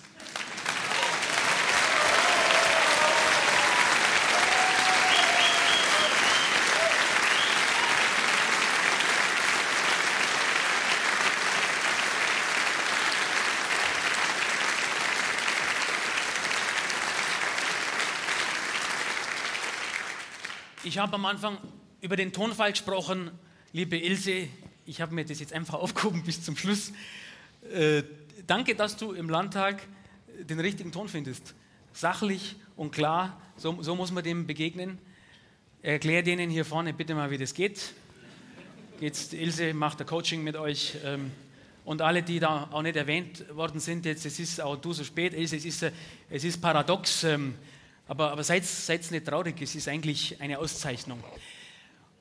[20.86, 21.57] Ich habe am Anfang
[22.01, 23.31] über den Tonfall gesprochen.
[23.73, 24.47] Liebe Ilse,
[24.86, 26.93] ich habe mir das jetzt einfach aufgehoben bis zum Schluss.
[27.73, 28.03] Äh,
[28.45, 29.81] danke, dass du im Landtag
[30.39, 31.55] den richtigen Ton findest.
[31.91, 34.99] Sachlich und klar, so, so muss man dem begegnen.
[35.81, 37.93] Erklär denen hier vorne bitte mal, wie das geht.
[38.99, 40.97] Jetzt, Ilse macht ein Coaching mit euch.
[41.03, 41.31] Ähm,
[41.83, 45.03] und alle, die da auch nicht erwähnt worden sind, jetzt, es ist auch du so
[45.03, 45.91] spät, Ilse, es ist,
[46.29, 47.23] es ist paradox.
[47.23, 47.55] Ähm,
[48.08, 51.24] aber, aber seid, seid nicht traurig, es ist eigentlich eine Auszeichnung.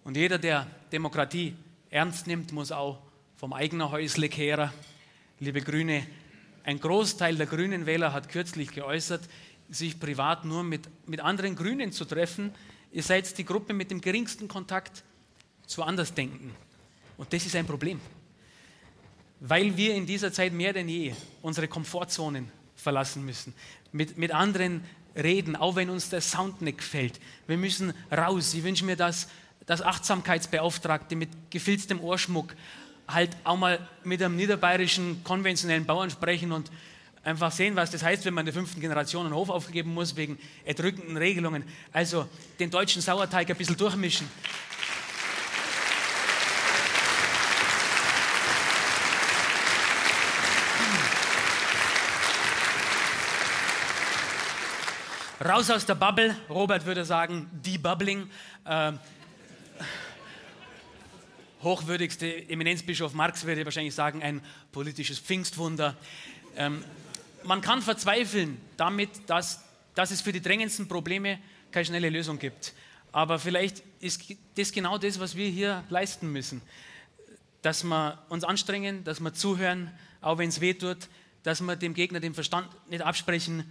[0.02, 1.54] Und jeder, der Demokratie
[1.90, 2.98] ernst nimmt, muss auch
[3.36, 4.70] vom eigenen Häusle kehren.
[5.40, 6.06] Liebe Grüne,
[6.64, 9.28] ein Großteil der grünen Wähler hat kürzlich geäußert,
[9.68, 12.54] sich privat nur mit, mit anderen Grünen zu treffen.
[12.92, 15.02] Ihr seid die Gruppe mit dem geringsten Kontakt
[15.66, 16.54] zu Andersdenken.
[17.16, 18.00] Und das ist ein Problem.
[19.40, 23.52] Weil wir in dieser Zeit mehr denn je unsere Komfortzonen verlassen müssen,
[23.92, 24.82] mit, mit anderen
[25.16, 27.20] reden, auch wenn uns der Sound nicht gefällt.
[27.46, 28.54] Wir müssen raus.
[28.54, 29.28] Ich wünsche mir, dass,
[29.66, 32.54] dass Achtsamkeitsbeauftragte mit gefilztem Ohrschmuck
[33.06, 36.70] halt auch mal mit einem niederbayerischen konventionellen Bauern sprechen und
[37.22, 40.38] einfach sehen, was das heißt, wenn man der fünften Generation einen Hof aufgeben muss wegen
[40.64, 41.64] erdrückenden Regelungen.
[41.92, 44.28] Also den deutschen Sauerteig ein bisschen durchmischen.
[55.46, 58.30] Raus aus der Bubble, Robert würde sagen, debubbling.
[58.64, 58.92] Äh,
[61.62, 64.40] hochwürdigste Eminenzbischof Marx würde wahrscheinlich sagen, ein
[64.72, 65.98] politisches Pfingstwunder.
[66.56, 66.82] Ähm,
[67.42, 69.62] man kann verzweifeln damit, dass,
[69.94, 71.38] dass es für die drängendsten Probleme
[71.70, 72.72] keine schnelle Lösung gibt.
[73.12, 74.22] Aber vielleicht ist
[74.54, 76.62] das genau das, was wir hier leisten müssen.
[77.60, 79.90] Dass wir uns anstrengen, dass wir zuhören,
[80.22, 81.08] auch wenn es weh tut,
[81.42, 83.64] dass wir dem Gegner den Verstand nicht absprechen,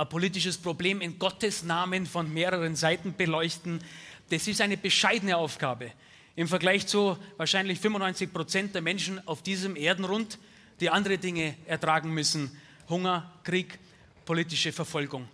[0.00, 3.84] ein politisches Problem in Gottes Namen von mehreren Seiten beleuchten.
[4.30, 5.92] Das ist eine bescheidene Aufgabe
[6.36, 10.38] im Vergleich zu wahrscheinlich 95 Prozent der Menschen auf diesem Erdenrund,
[10.80, 12.50] die andere Dinge ertragen müssen,
[12.88, 13.78] Hunger, Krieg,
[14.24, 15.28] politische Verfolgung.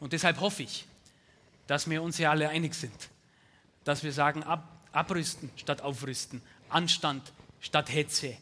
[0.00, 0.84] Und deshalb hoffe ich,
[1.66, 3.08] dass wir uns hier alle einig sind,
[3.84, 8.36] dass wir sagen, ab, abrüsten statt aufrüsten, Anstand statt Hetze.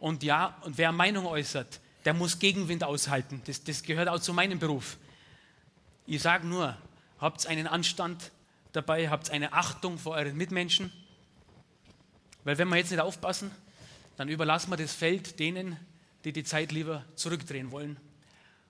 [0.00, 3.42] Und ja, und wer Meinung äußert, der muss Gegenwind aushalten.
[3.46, 4.96] Das, das gehört auch zu meinem Beruf.
[6.06, 6.76] Ich sage nur,
[7.18, 8.30] habt einen Anstand
[8.72, 10.92] dabei, habt eine Achtung vor euren Mitmenschen.
[12.44, 13.50] Weil wenn wir jetzt nicht aufpassen,
[14.16, 15.76] dann überlassen wir das Feld denen,
[16.24, 17.96] die die Zeit lieber zurückdrehen wollen.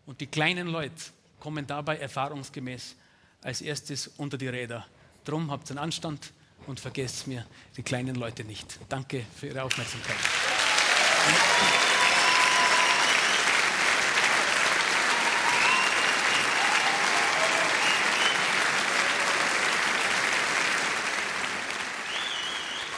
[0.07, 1.03] Und die kleinen Leute
[1.39, 2.97] kommen dabei erfahrungsgemäß
[3.43, 4.87] als erstes unter die Räder.
[5.25, 6.33] Drum habt einen Anstand
[6.67, 8.79] und vergesst mir die kleinen Leute nicht.
[8.89, 10.17] Danke für Ihre Aufmerksamkeit.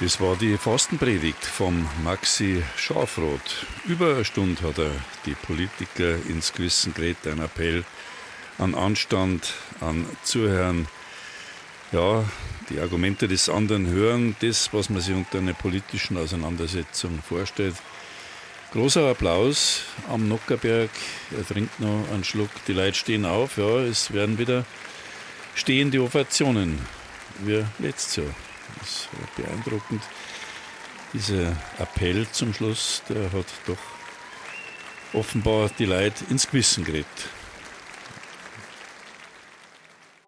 [0.03, 3.67] Das war die Fastenpredigt vom Maxi Schafroth.
[3.85, 4.91] Über eine Stunde hat er
[5.27, 7.85] die Politiker ins Gewissen geredet, ein Appell
[8.59, 10.89] an Anstand, an Zuhören.
[11.93, 12.25] Ja,
[12.69, 17.77] die Argumente des anderen hören, das, was man sich unter einer politischen Auseinandersetzung vorstellt.
[18.73, 20.91] Großer Applaus am Nockerberg.
[21.31, 22.51] Er trinkt noch einen Schluck.
[22.67, 23.57] Die Leute stehen auf.
[23.57, 24.65] Ja, es werden wieder
[25.55, 26.81] stehende Ovationen.
[27.45, 28.35] Wie letztes Jahr.
[28.83, 30.03] Das war beeindruckend.
[31.13, 33.79] Dieser Appell zum Schluss, der hat doch
[35.13, 37.07] offenbar die Leute ins Gewissen geredet.